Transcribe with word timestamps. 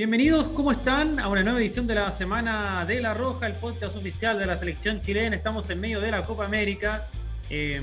Bienvenidos, 0.00 0.48
¿cómo 0.48 0.72
están? 0.72 1.20
A 1.20 1.28
una 1.28 1.42
nueva 1.42 1.60
edición 1.60 1.86
de 1.86 1.94
la 1.94 2.10
Semana 2.10 2.86
de 2.86 3.02
la 3.02 3.12
Roja, 3.12 3.46
el 3.46 3.52
podcast 3.52 3.94
oficial 3.96 4.38
de 4.38 4.46
la 4.46 4.56
selección 4.56 5.02
chilena. 5.02 5.36
Estamos 5.36 5.68
en 5.68 5.78
medio 5.78 6.00
de 6.00 6.10
la 6.10 6.22
Copa 6.22 6.46
América, 6.46 7.08
eh, 7.50 7.82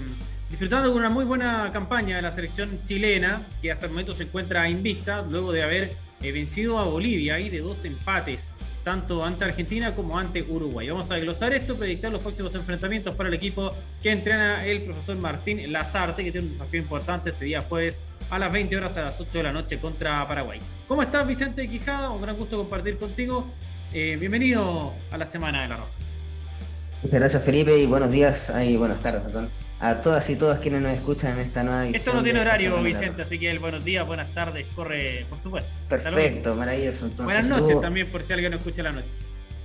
disfrutando 0.49 0.89
de 0.89 0.95
una 0.95 1.11
muy 1.11 1.25
buena 1.25 1.69
campaña 1.71 2.15
de 2.15 2.23
la 2.23 2.31
selección 2.31 2.81
chilena, 2.85 3.45
que 3.61 3.71
hasta 3.71 3.85
el 3.85 3.91
momento 3.91 4.15
se 4.15 4.23
encuentra 4.23 4.67
invicta, 4.67 5.21
luego 5.29 5.51
de 5.51 5.61
haber 5.61 5.91
eh, 6.23 6.31
vencido 6.31 6.79
a 6.79 6.85
Bolivia 6.85 7.39
y 7.39 7.49
de 7.49 7.61
dos 7.61 7.85
empates, 7.85 8.49
tanto 8.83 9.23
ante 9.23 9.45
Argentina 9.45 9.93
como 9.93 10.17
ante 10.17 10.41
Uruguay. 10.41 10.89
Vamos 10.89 11.11
a 11.11 11.13
desglosar 11.13 11.53
esto, 11.53 11.75
predictar 11.75 12.11
los 12.11 12.23
próximos 12.23 12.55
enfrentamientos 12.55 13.15
para 13.15 13.29
el 13.29 13.35
equipo 13.35 13.75
que 14.01 14.09
entrena 14.09 14.65
el 14.65 14.81
profesor 14.81 15.17
Martín 15.17 15.71
Lazarte, 15.71 16.23
que 16.23 16.31
tiene 16.31 16.47
un 16.47 16.53
desafío 16.53 16.81
importante 16.81 17.29
este 17.29 17.45
día 17.45 17.61
jueves 17.61 18.01
a 18.29 18.39
las 18.39 18.51
20 18.51 18.75
horas 18.75 18.97
a 18.97 19.01
las 19.01 19.19
8 19.19 19.29
de 19.31 19.43
la 19.43 19.51
noche 19.51 19.79
contra 19.79 20.27
Paraguay. 20.27 20.59
¿Cómo 20.87 21.01
estás, 21.01 21.25
Vicente 21.25 21.67
Quijada? 21.67 22.09
Un 22.09 22.21
gran 22.21 22.35
gusto 22.35 22.57
compartir 22.57 22.97
contigo. 22.97 23.47
Eh, 23.93 24.17
bienvenido 24.19 24.93
a 25.11 25.17
la 25.17 25.25
Semana 25.25 25.61
de 25.61 25.69
la 25.69 25.77
Roja. 25.77 25.91
Muchas 27.03 27.19
gracias, 27.19 27.43
Felipe, 27.43 27.77
y 27.77 27.85
buenos 27.85 28.11
días 28.11 28.51
y 28.65 28.75
buenas 28.75 28.99
tardes, 28.99 29.21
perdón, 29.21 29.49
a 29.79 30.01
todas 30.01 30.27
y 30.31 30.35
todas 30.35 30.59
quienes 30.59 30.81
nos 30.81 30.93
escuchan 30.93 31.33
en 31.33 31.39
esta 31.39 31.63
nueva 31.63 31.83
edición. 31.83 31.95
Esto 31.95 32.13
no 32.13 32.23
tiene 32.23 32.39
horario, 32.39 32.81
Vicente, 32.81 33.21
así 33.21 33.37
que 33.37 33.51
el 33.51 33.59
buenos 33.59 33.85
días, 33.85 34.05
buenas 34.05 34.33
tardes, 34.33 34.65
corre, 34.75 35.25
por 35.29 35.39
supuesto. 35.39 35.69
Perfecto, 35.87 36.55
maravilloso. 36.55 37.05
Entonces, 37.05 37.25
buenas 37.25 37.47
noches 37.47 37.79
también, 37.79 38.07
por 38.07 38.23
si 38.23 38.33
alguien 38.33 38.51
no 38.51 38.57
escucha 38.57 38.81
la 38.81 38.93
noche. 38.93 39.15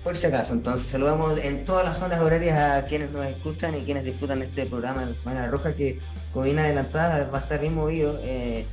Por 0.03 0.17
si 0.17 0.27
acaso, 0.27 0.55
entonces 0.55 0.91
saludamos 0.91 1.39
en 1.39 1.65
todas 1.65 1.85
las 1.85 1.99
zonas 1.99 2.21
horarias 2.21 2.59
a 2.59 2.87
quienes 2.87 3.13
nos 3.13 3.25
escuchan 3.25 3.77
y 3.77 3.83
quienes 3.83 4.03
disfrutan 4.03 4.43
este 4.43 4.67
programa 4.67 5.03
de 5.03 5.11
la 5.11 5.15
Semana 5.15 5.49
Roja, 5.49 5.77
que 5.77 6.01
como 6.33 6.47
bien 6.47 6.59
adelantada 6.59 7.31
va 7.31 7.39
a 7.39 7.41
estar 7.43 7.61
bien 7.61 7.75
movido. 7.75 8.19
Eh, 8.25 8.67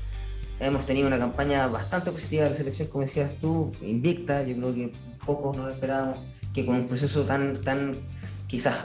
hemos 0.60 0.88
tenido 0.88 1.08
una 1.08 1.20
campaña 1.20 1.68
bastante 1.68 2.12
positiva 2.12 2.46
de 2.46 2.50
la 2.50 2.56
selección, 2.56 2.88
como 2.88 3.04
decías 3.04 3.32
tú, 3.40 3.72
invicta. 3.82 4.44
Yo 4.44 4.56
creo 4.56 4.74
que 4.74 4.94
pocos 5.24 5.56
nos 5.56 5.72
esperábamos 5.72 6.20
que 6.54 6.66
con 6.66 6.76
un 6.76 6.88
proceso 6.88 7.24
tan, 7.24 7.62
tan 7.62 7.96
quizás 8.48 8.76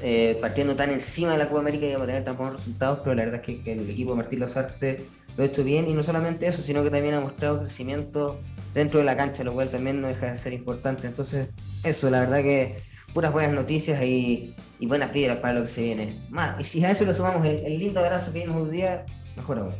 eh, 0.00 0.36
partiendo 0.42 0.76
tan 0.76 0.90
encima 0.90 1.32
de 1.32 1.38
la 1.38 1.48
Copa 1.48 1.60
América 1.60 1.86
íbamos 1.86 2.04
a 2.04 2.06
tener 2.08 2.24
tan 2.24 2.36
buenos 2.36 2.56
resultados, 2.56 2.98
pero 3.02 3.14
la 3.14 3.24
verdad 3.24 3.40
es 3.46 3.62
que, 3.62 3.72
el 3.72 3.88
equipo 3.88 4.10
de 4.10 4.16
Martín 4.18 4.40
Lazarte 4.40 5.06
lo 5.38 5.44
ha 5.44 5.46
hecho 5.46 5.64
bien 5.64 5.88
y 5.88 5.94
no 5.94 6.02
solamente 6.02 6.46
eso, 6.46 6.60
sino 6.60 6.82
que 6.82 6.90
también 6.90 7.14
ha 7.14 7.20
mostrado 7.20 7.60
crecimiento 7.60 8.40
dentro 8.74 9.00
de 9.00 9.06
la 9.06 9.16
cancha, 9.16 9.42
lo 9.42 9.54
cual 9.54 9.70
también 9.70 10.02
no 10.02 10.08
deja 10.08 10.30
de 10.30 10.36
ser 10.36 10.52
importante. 10.52 11.06
Entonces, 11.06 11.48
eso, 11.84 12.10
la 12.10 12.20
verdad 12.20 12.42
que 12.42 12.76
puras 13.12 13.32
buenas 13.32 13.54
noticias 13.54 14.02
y, 14.02 14.54
buenas 14.80 15.10
piedras 15.10 15.38
para 15.38 15.54
lo 15.54 15.62
que 15.62 15.68
se 15.68 15.82
viene. 15.82 16.20
Más, 16.28 16.60
y 16.60 16.64
si 16.64 16.84
a 16.84 16.90
eso 16.90 17.06
le 17.06 17.14
sumamos 17.14 17.46
el, 17.46 17.78
lindo 17.78 18.00
abrazo 18.00 18.32
que 18.32 18.40
vimos 18.40 18.68
hoy 18.68 18.76
día, 18.76 19.06
mejor 19.36 19.60
aún. 19.60 19.74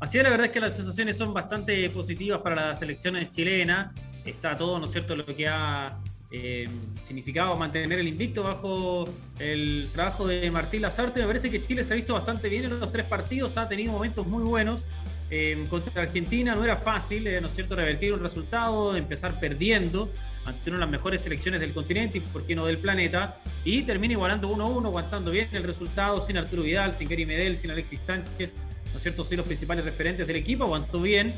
Así 0.00 0.18
es, 0.18 0.24
la 0.24 0.30
verdad 0.30 0.46
es 0.46 0.52
que 0.52 0.60
las 0.60 0.76
sensaciones 0.76 1.16
son 1.16 1.32
bastante 1.32 1.88
positivas 1.90 2.42
para 2.42 2.56
la 2.56 2.74
selección 2.74 3.16
chilena. 3.30 3.94
Está 4.26 4.56
todo, 4.56 4.78
¿no 4.78 4.86
es 4.86 4.92
cierto?, 4.92 5.16
lo 5.16 5.24
que 5.24 5.48
ha 5.48 5.98
eh, 6.30 6.68
significado 7.04 7.56
mantener 7.56 7.98
el 7.98 8.08
invicto 8.08 8.42
bajo 8.42 9.04
el 9.38 9.88
trabajo 9.92 10.26
de 10.26 10.50
Martín 10.50 10.82
Lazarte. 10.82 11.20
Me 11.20 11.26
parece 11.26 11.50
que 11.50 11.62
Chile 11.62 11.84
se 11.84 11.92
ha 11.92 11.96
visto 11.96 12.14
bastante 12.14 12.48
bien 12.48 12.64
en 12.64 12.80
los 12.80 12.90
tres 12.90 13.06
partidos, 13.06 13.56
ha 13.56 13.68
tenido 13.68 13.92
momentos 13.92 14.26
muy 14.26 14.42
buenos. 14.42 14.86
Eh, 15.34 15.64
contra 15.70 16.02
Argentina 16.02 16.54
no 16.54 16.62
era 16.62 16.76
fácil, 16.76 17.26
eh, 17.26 17.40
¿no 17.40 17.46
es 17.46 17.54
cierto?, 17.54 17.74
revertir 17.74 18.12
un 18.12 18.20
resultado, 18.20 18.94
empezar 18.94 19.40
perdiendo 19.40 20.12
ante 20.44 20.68
una 20.68 20.76
de 20.76 20.80
las 20.80 20.90
mejores 20.90 21.22
selecciones 21.22 21.58
del 21.58 21.72
continente 21.72 22.18
y, 22.18 22.20
por 22.20 22.44
qué 22.44 22.54
no, 22.54 22.66
del 22.66 22.76
planeta. 22.76 23.40
Y 23.64 23.80
termina 23.84 24.12
igualando 24.12 24.54
1-1, 24.54 24.84
aguantando 24.84 25.30
bien 25.30 25.48
el 25.52 25.62
resultado, 25.62 26.20
sin 26.20 26.36
Arturo 26.36 26.64
Vidal, 26.64 26.94
sin 26.94 27.08
Gary 27.08 27.24
Medel, 27.24 27.56
sin 27.56 27.70
Alexis 27.70 28.00
Sánchez, 28.00 28.52
¿no 28.92 28.98
es 28.98 29.02
cierto?, 29.02 29.24
sin 29.24 29.38
los 29.38 29.46
principales 29.46 29.86
referentes 29.86 30.26
del 30.26 30.36
equipo, 30.36 30.64
aguantó 30.64 31.00
bien. 31.00 31.34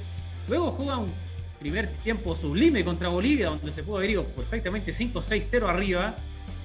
Luego 0.48 0.72
juega 0.72 0.96
un 0.98 1.14
primer 1.60 1.86
tiempo 1.98 2.34
sublime 2.34 2.84
contra 2.84 3.06
Bolivia, 3.10 3.50
donde 3.50 3.70
se 3.70 3.84
pudo 3.84 3.98
haber 3.98 4.10
ido 4.10 4.24
perfectamente 4.24 4.92
5-6-0 4.92 5.68
arriba. 5.68 6.16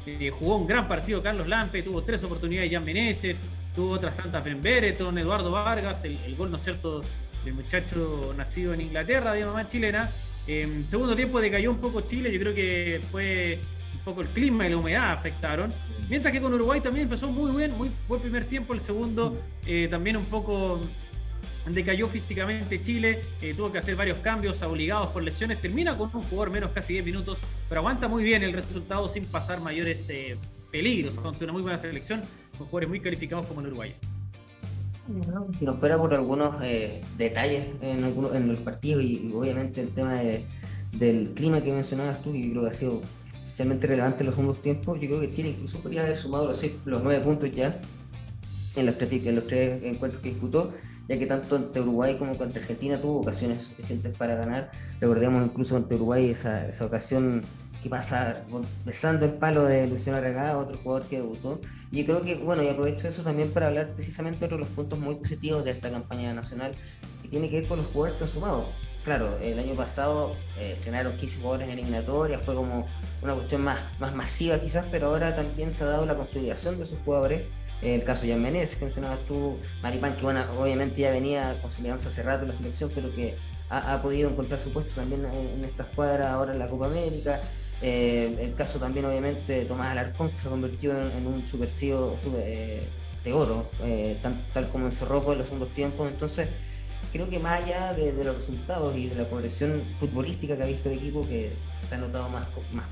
Eh, 0.06 0.32
jugó 0.32 0.58
un 0.58 0.68
gran 0.68 0.88
partido 0.88 1.22
Carlos 1.22 1.48
Lampe, 1.48 1.84
tuvo 1.84 2.04
tres 2.04 2.24
oportunidades 2.24 2.72
Jan 2.72 2.84
Meneses, 2.84 3.44
tuvo 3.76 3.92
otras 3.92 4.16
tantas 4.16 4.44
Ben 4.44 4.62
Bereton, 4.62 5.18
Eduardo 5.18 5.52
Vargas, 5.52 6.04
el, 6.06 6.36
gol, 6.36 6.52
¿no 6.52 6.58
es 6.58 6.64
cierto?, 6.64 7.02
del 7.44 7.54
muchacho 7.54 8.34
nacido 8.36 8.74
en 8.74 8.82
Inglaterra, 8.82 9.34
de 9.34 9.46
mamá 9.46 9.68
chilena. 9.68 10.12
En 10.48 10.88
segundo 10.90 11.16
tiempo 11.16 11.40
decayó 11.40 11.72
un 11.72 11.78
poco 11.78 12.02
Chile, 12.02 12.32
yo 12.32 12.40
creo 12.40 12.56
que 12.56 13.02
fue 13.12 13.60
un 13.94 14.00
poco 14.00 14.22
el 14.22 14.28
clima 14.28 14.66
y 14.66 14.72
la 14.72 14.78
humedad 14.78 15.12
afectaron. 15.12 15.72
Mientras 16.10 16.34
que 16.34 16.42
con 16.42 16.54
Uruguay 16.54 16.82
también 16.82 17.04
empezó 17.04 17.32
muy 17.32 17.56
bien, 17.56 17.78
muy 17.78 17.92
buen 18.08 18.22
primer 18.22 18.46
tiempo, 18.46 18.74
el 18.74 18.80
segundo 18.80 19.40
eh, 19.68 19.88
también 19.90 20.18
un 20.18 20.26
poco 20.26 20.82
decayó 21.68 22.08
físicamente 22.08 22.82
Chile, 22.82 23.22
eh, 23.42 23.54
tuvo 23.54 23.72
que 23.72 23.80
hacer 23.80 23.96
varios 23.96 24.20
cambios 24.20 24.62
obligados 24.62 25.10
por 25.10 25.24
lesiones, 25.24 25.62
termina 25.62 25.98
con 25.98 26.10
un 26.14 26.24
jugador 26.24 26.52
menos 26.52 26.72
casi 26.72 26.94
10 26.94 27.06
minutos, 27.06 27.40
pero 27.68 27.82
aguanta 27.82 28.08
muy 28.08 28.24
bien 28.24 28.44
el 28.44 28.54
resultado 28.54 29.08
sin 29.08 29.26
pasar 29.26 29.62
mayores 29.62 30.10
eh, 30.10 30.38
peligros, 30.72 31.18
ante 31.24 31.44
una 31.44 31.54
muy 31.54 31.62
buena 31.62 31.78
selección, 31.78 32.22
con 32.58 32.68
jugadores 32.68 32.90
muy 32.90 33.00
calificados 33.00 33.46
como 33.46 33.62
el 33.62 33.68
Uruguay. 33.68 33.96
Si 35.58 35.66
nos 35.66 35.76
espera 35.76 35.98
por 35.98 36.14
algunos 36.14 36.62
eh, 36.62 37.02
detalles 37.18 37.68
en, 37.82 38.04
algunos, 38.04 38.36
en 38.36 38.48
los 38.48 38.60
partidos 38.60 39.04
y, 39.04 39.32
obviamente 39.34 39.82
el 39.82 39.90
tema 39.90 40.20
del 40.92 41.32
clima 41.34 41.62
que 41.62 41.72
mencionabas 41.72 42.22
tú, 42.22 42.32
que 42.32 42.52
creo 42.52 42.62
que 42.62 42.70
ha 42.70 42.74
sido 42.74 43.02
especialmente 43.38 43.88
relevante 43.88 44.24
en 44.24 44.28
los 44.28 44.38
últimos 44.38 44.62
tiempos, 44.62 45.00
yo 45.02 45.08
creo 45.08 45.20
que 45.22 45.34
Chile 45.34 45.50
incluso 45.50 45.80
podría 45.80 46.04
haber 46.04 46.18
sumado 46.18 46.48
los, 46.48 46.64
los 46.86 47.04
nueve 47.04 47.24
puntos 47.24 47.52
ya 47.52 47.82
en 48.76 48.86
los 48.86 48.98
tres, 48.98 49.12
en 49.12 49.36
los 49.36 49.48
tres 49.48 49.84
encuentros 49.84 50.22
que 50.22 50.30
disputó 50.30 50.74
ya 51.10 51.18
que 51.18 51.26
tanto 51.26 51.56
ante 51.56 51.82
Uruguay 51.82 52.16
como 52.18 52.38
contra 52.38 52.62
Argentina 52.62 53.02
tuvo 53.02 53.22
ocasiones 53.22 53.64
suficientes 53.64 54.16
para 54.16 54.36
ganar. 54.36 54.70
Recordemos 55.02 55.44
incluso 55.44 55.76
ante 55.76 55.96
Uruguay 55.96 56.30
esa, 56.30 56.68
esa 56.68 56.86
ocasión 56.86 57.42
que 57.82 57.90
pasa 57.90 58.46
besando 58.86 59.26
el 59.26 59.34
palo 59.34 59.64
de 59.66 59.88
Luciano 59.88 60.20
Aragada, 60.20 60.60
otro 60.60 60.78
jugador 60.78 61.08
que 61.08 61.18
debutó. 61.18 61.60
Y 61.92 62.04
creo 62.04 62.22
que, 62.22 62.36
bueno, 62.36 62.62
y 62.62 62.68
aprovecho 62.68 63.08
eso 63.08 63.24
también 63.24 63.50
para 63.52 63.68
hablar 63.68 63.94
precisamente 63.96 64.40
de 64.40 64.46
otros 64.46 64.60
los 64.60 64.70
puntos 64.70 65.00
muy 65.00 65.16
positivos 65.16 65.66
de 65.66 65.72
esta 65.72 65.90
campaña 65.90 66.32
nacional, 66.32 66.74
que 67.24 67.30
tiene 67.30 67.50
que 67.50 67.62
ver 67.62 67.68
con 67.68 67.80
los 67.80 67.88
jugadores 67.88 68.20
que 68.20 68.26
han 68.26 68.30
sumado. 68.30 68.70
Claro, 69.04 69.36
el 69.40 69.58
año 69.58 69.74
pasado 69.74 70.34
eh, 70.60 70.74
estrenaron 70.74 71.18
15 71.18 71.40
jugadores 71.40 71.68
en 71.70 71.74
eliminatoria, 71.74 72.38
fue 72.38 72.54
como 72.54 72.86
una 73.24 73.34
cuestión 73.34 73.64
más, 73.64 73.80
más 74.00 74.14
masiva 74.14 74.60
quizás, 74.60 74.86
pero 74.92 75.08
ahora 75.08 75.36
también 75.36 75.72
se 75.72 75.84
ha 75.86 75.88
dado 75.88 76.06
la 76.06 76.16
consolidación 76.16 76.78
de 76.78 76.84
esos 76.84 77.00
jugadores 77.00 77.44
el 77.82 78.04
caso 78.04 78.24
de 78.24 78.30
Jan 78.30 78.42
Menezes, 78.42 78.76
que 78.76 78.86
mencionabas 78.86 79.20
tú, 79.26 79.58
Maripán, 79.82 80.16
que 80.18 80.24
bueno, 80.24 80.46
obviamente 80.58 81.02
ya 81.02 81.12
venía 81.12 81.58
consolidándose 81.62 82.10
hace 82.10 82.24
rato 82.24 82.44
en 82.44 82.50
la 82.50 82.56
selección, 82.56 82.92
pero 82.94 83.14
que 83.16 83.38
ha, 83.70 84.02
podido 84.02 84.30
encontrar 84.30 84.60
su 84.60 84.72
puesto 84.72 84.96
también 84.96 85.26
en, 85.26 85.64
esta 85.64 85.84
escuadra 85.84 86.34
ahora 86.34 86.54
en 86.54 86.60
la 86.60 86.68
Copa 86.68 86.88
América. 86.88 87.42
Eh, 87.82 88.36
el 88.40 88.56
caso 88.56 88.80
también, 88.80 89.06
obviamente, 89.06 89.54
de 89.54 89.66
Tomás 89.66 89.88
Alarcón, 89.88 90.32
que 90.32 90.40
se 90.40 90.48
ha 90.48 90.52
convertido 90.52 91.00
en, 91.00 91.26
un 91.26 91.46
super 91.46 91.70
CEO 91.70 92.18
eh, 92.38 92.84
de 93.24 93.34
oro, 93.34 93.70
eh, 93.82 94.20
tal 94.54 94.70
como 94.70 94.88
en 94.88 94.92
Zorroco 94.92 95.32
en 95.32 95.38
los 95.38 95.48
segundos 95.48 95.74
tiempos. 95.74 96.10
Entonces, 96.10 96.50
creo 97.12 97.30
que 97.30 97.40
más 97.40 97.62
allá 97.62 97.94
de, 97.94 98.12
los 98.24 98.36
resultados 98.36 98.96
y 98.98 99.08
de 99.08 99.16
la 99.16 99.30
progresión 99.30 99.84
futbolística 99.98 100.58
que 100.58 100.64
ha 100.64 100.68
visto 100.68 100.90
el 100.90 100.98
equipo, 100.98 101.26
que 101.28 101.54
se 101.88 101.96
ha 101.96 101.98
notado 102.00 102.30
más, 102.30 102.48
más, 102.72 102.86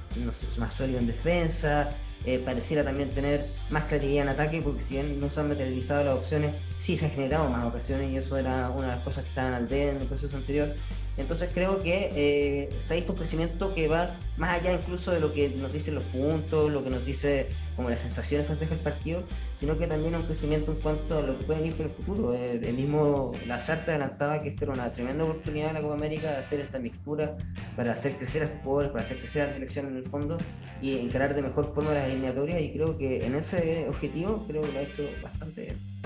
más 0.57 0.73
sólido 0.73 0.99
en 0.99 1.07
defensa, 1.07 1.89
eh, 2.25 2.39
pareciera 2.39 2.83
también 2.83 3.09
tener 3.09 3.45
más 3.69 3.83
creatividad 3.83 4.23
en 4.23 4.29
ataque, 4.29 4.61
porque 4.61 4.81
si 4.81 4.95
bien 4.95 5.19
no 5.19 5.29
se 5.29 5.39
han 5.39 5.49
materializado 5.49 6.03
las 6.03 6.15
opciones, 6.15 6.55
sí 6.77 6.97
se 6.97 7.05
han 7.05 7.11
generado 7.11 7.49
más 7.49 7.65
ocasiones 7.65 8.11
y 8.11 8.17
eso 8.17 8.37
era 8.37 8.69
una 8.69 8.87
de 8.87 8.95
las 8.95 9.03
cosas 9.03 9.23
que 9.23 9.29
estaban 9.29 9.53
al 9.53 9.67
día 9.67 9.91
en 9.91 9.97
el 9.97 10.07
proceso 10.07 10.35
anterior. 10.37 10.75
Entonces 11.17 11.49
creo 11.51 11.81
que 11.81 12.11
eh, 12.15 12.69
se 12.77 12.93
ha 12.93 12.95
visto 12.95 13.13
un 13.13 13.17
crecimiento 13.17 13.73
que 13.73 13.87
va 13.87 14.19
más 14.37 14.59
allá 14.59 14.73
incluso 14.73 15.11
de 15.11 15.19
lo 15.19 15.33
que 15.33 15.49
nos 15.49 15.73
dicen 15.73 15.95
los 15.95 16.05
puntos, 16.05 16.71
lo 16.71 16.83
que 16.83 16.91
nos 16.91 17.03
dice 17.05 17.49
como 17.75 17.89
las 17.89 18.01
sensaciones 18.01 18.45
que 18.45 18.53
nos 18.53 18.59
deja 18.59 18.75
el 18.75 18.81
partido, 18.81 19.23
sino 19.59 19.77
que 19.79 19.87
también 19.87 20.15
un 20.15 20.23
crecimiento 20.23 20.73
en 20.73 20.79
cuanto 20.79 21.17
a 21.17 21.21
lo 21.23 21.37
que 21.39 21.45
puede 21.45 21.59
venir 21.61 21.75
por 21.75 21.87
el 21.87 21.91
futuro. 21.91 22.33
Eh, 22.35 22.61
el 22.63 22.75
mismo 22.75 23.33
Lazarte 23.47 23.91
adelantaba 23.91 24.43
que 24.43 24.49
esta 24.49 24.65
era 24.65 24.73
una 24.73 24.93
tremenda 24.93 25.23
oportunidad 25.23 25.69
en 25.69 25.73
la 25.75 25.81
Copa 25.81 25.95
América 25.95 26.31
de 26.31 26.37
hacer 26.37 26.59
esta 26.59 26.77
mixtura 26.77 27.35
para 27.75 27.93
hacer 27.93 28.17
crecer 28.17 28.43
a 28.43 28.45
los 28.45 28.61
jugadores, 28.61 28.91
para 28.91 29.03
hacer 29.03 29.17
crecer 29.17 29.41
a 29.41 29.47
la 29.47 29.53
selección 29.53 29.87
en 29.87 29.97
el 29.97 30.03
fondo 30.03 30.37
y 30.83 30.99
encarar 30.99 31.33
de 31.33 31.41
mejor 31.41 31.73
forma 31.73 31.93
las 31.95 32.06
eliminatorias 32.07 32.61
y 32.61 32.71
creo 32.71 32.97
que 32.97 33.25
en 33.25 33.35
ese 33.35 33.87
objetivo 33.89 34.45
creo 34.47 34.61
que 34.61 34.71
lo 34.71 34.79
ha 34.79 34.81
hecho 34.83 35.09
bastante 35.21 35.61
bien. 35.63 35.97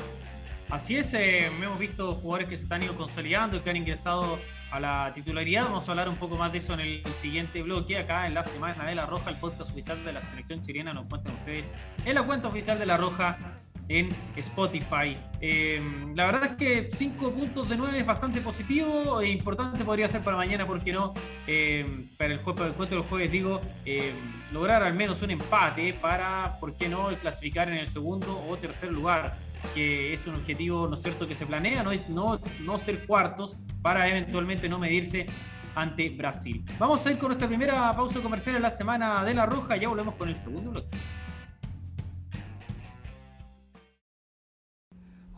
Así 0.69 0.95
es, 0.95 1.13
eh, 1.13 1.47
hemos 1.47 1.77
visto 1.79 2.15
jugadores 2.15 2.47
que 2.47 2.55
se 2.55 2.63
están 2.63 2.81
ido 2.81 2.95
consolidando 2.95 3.57
y 3.57 3.59
que 3.59 3.69
han 3.69 3.75
ingresado 3.75 4.39
a 4.71 4.79
la 4.79 5.11
titularidad. 5.13 5.65
Vamos 5.65 5.87
a 5.87 5.91
hablar 5.91 6.07
un 6.07 6.15
poco 6.15 6.37
más 6.37 6.51
de 6.53 6.59
eso 6.59 6.73
en 6.73 6.79
el 6.79 7.03
siguiente 7.21 7.61
bloque. 7.61 7.97
Acá 7.97 8.25
en 8.25 8.33
la 8.33 8.43
Semana 8.43 8.85
de 8.85 8.95
la 8.95 9.05
Roja, 9.05 9.31
el 9.31 9.35
podcast 9.35 9.69
oficial 9.69 10.03
de 10.05 10.13
la 10.13 10.21
selección 10.21 10.61
chilena, 10.61 10.93
nos 10.93 11.07
cuentan 11.07 11.33
ustedes 11.33 11.69
en 12.05 12.15
la 12.15 12.23
cuenta 12.23 12.47
oficial 12.47 12.79
de 12.79 12.85
la 12.85 12.95
Roja 12.95 13.60
en 13.89 14.09
Spotify. 14.37 15.17
Em, 15.39 16.15
la 16.15 16.25
verdad 16.25 16.51
es 16.51 16.55
que 16.55 16.89
5 16.91 17.31
puntos 17.31 17.67
de 17.67 17.77
9 17.77 17.99
es 17.99 18.05
bastante 18.05 18.41
positivo 18.41 19.21
e 19.21 19.29
importante 19.29 19.83
podría 19.83 20.07
ser 20.07 20.21
para 20.21 20.37
mañana, 20.37 20.65
porque 20.65 20.93
no? 20.93 21.13
Em, 21.47 22.07
para 22.17 22.33
el 22.33 22.39
juego 22.39 22.61
del 22.63 22.71
encuentro 22.71 22.99
del 22.99 23.07
jueves, 23.07 23.31
digo, 23.31 23.61
em, 23.85 24.13
lograr 24.51 24.83
al 24.83 24.93
menos 24.93 25.21
un 25.21 25.31
empate 25.31 25.93
para, 25.93 26.57
¿por 26.59 26.75
qué 26.75 26.89
no?, 26.89 27.07
clasificar 27.19 27.69
en 27.69 27.75
el 27.75 27.87
segundo 27.87 28.43
o 28.47 28.57
tercer 28.57 28.91
lugar 28.91 29.37
que 29.73 30.13
es 30.13 30.25
un 30.25 30.35
objetivo, 30.35 30.87
¿no 30.87 30.95
es 30.95 31.03
cierto?, 31.03 31.27
que 31.27 31.35
se 31.35 31.45
planea, 31.45 31.83
no, 31.83 31.91
no, 32.09 32.39
no 32.61 32.77
ser 32.77 33.05
cuartos 33.05 33.57
para 33.81 34.07
eventualmente 34.09 34.67
no 34.67 34.79
medirse 34.79 35.27
ante 35.75 36.09
Brasil. 36.09 36.65
Vamos 36.79 37.05
a 37.05 37.11
ir 37.11 37.17
con 37.17 37.29
nuestra 37.29 37.47
primera 37.47 37.95
pausa 37.95 38.19
comercial 38.21 38.55
en 38.55 38.61
la 38.61 38.69
semana 38.69 39.23
de 39.23 39.33
la 39.33 39.45
Roja, 39.45 39.77
ya 39.77 39.87
volvemos 39.87 40.15
con 40.15 40.29
el 40.29 40.37
segundo 40.37 40.71
bloque. 40.71 40.89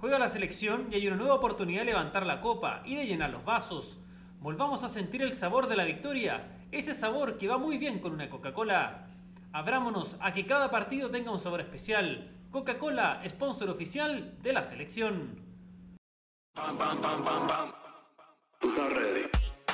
Juega 0.04 0.20
la 0.20 0.28
selección 0.28 0.90
y 0.92 0.96
hay 0.96 1.08
una 1.08 1.16
nueva 1.16 1.36
oportunidad 1.36 1.80
de 1.80 1.86
levantar 1.86 2.26
la 2.26 2.42
copa 2.42 2.82
y 2.84 2.96
de 2.96 3.06
llenar 3.06 3.30
los 3.30 3.46
vasos. 3.46 4.00
Volvamos 4.42 4.84
a 4.84 4.90
sentir 4.90 5.22
el 5.22 5.32
sabor 5.32 5.70
de 5.70 5.78
la 5.78 5.86
victoria, 5.86 6.66
ese 6.74 6.94
sabor 6.94 7.38
que 7.38 7.48
va 7.48 7.58
muy 7.58 7.78
bien 7.78 8.00
con 8.00 8.12
una 8.12 8.30
Coca-Cola. 8.30 9.08
Abrámonos 9.54 10.18
a 10.20 10.34
que 10.34 10.46
cada 10.46 10.70
partido 10.70 11.10
tenga 11.10 11.32
un 11.32 11.40
sabor 11.40 11.62
especial. 11.62 12.30
Coca-Cola, 12.52 13.22
sponsor 13.30 13.70
oficial 13.70 14.38
de 14.42 14.52
la 14.52 14.64
selección. 14.66 15.40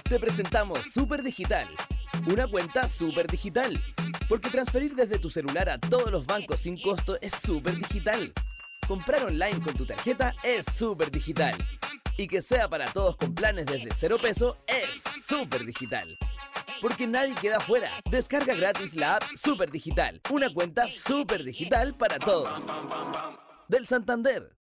Te 0.07 0.19
presentamos 0.19 0.91
Super 0.93 1.23
Digital, 1.23 1.67
una 2.27 2.45
cuenta 2.45 2.87
super 2.87 3.25
digital, 3.25 3.81
porque 4.27 4.51
transferir 4.51 4.93
desde 4.93 5.17
tu 5.17 5.31
celular 5.31 5.71
a 5.71 5.79
todos 5.79 6.11
los 6.11 6.27
bancos 6.27 6.61
sin 6.61 6.79
costo 6.79 7.17
es 7.19 7.33
super 7.33 7.75
digital. 7.75 8.31
Comprar 8.89 9.23
online 9.23 9.59
con 9.59 9.75
tu 9.75 9.85
tarjeta 9.85 10.33
es 10.41 10.65
súper 10.65 11.11
digital. 11.11 11.53
Y 12.17 12.27
que 12.27 12.41
sea 12.41 12.67
para 12.67 12.87
todos 12.91 13.15
con 13.17 13.35
planes 13.35 13.67
desde 13.67 13.93
cero 13.93 14.17
peso 14.19 14.57
es 14.65 15.03
súper 15.03 15.63
digital. 15.63 16.17
Porque 16.81 17.05
nadie 17.05 17.35
queda 17.35 17.59
fuera. 17.59 17.91
Descarga 18.09 18.55
gratis 18.55 18.95
la 18.95 19.17
app 19.17 19.23
Super 19.35 19.69
Digital. 19.69 20.19
Una 20.31 20.51
cuenta 20.51 20.89
súper 20.89 21.43
digital 21.43 21.95
para 21.95 22.17
todos. 22.17 22.65
Del 23.67 23.87
Santander. 23.87 24.58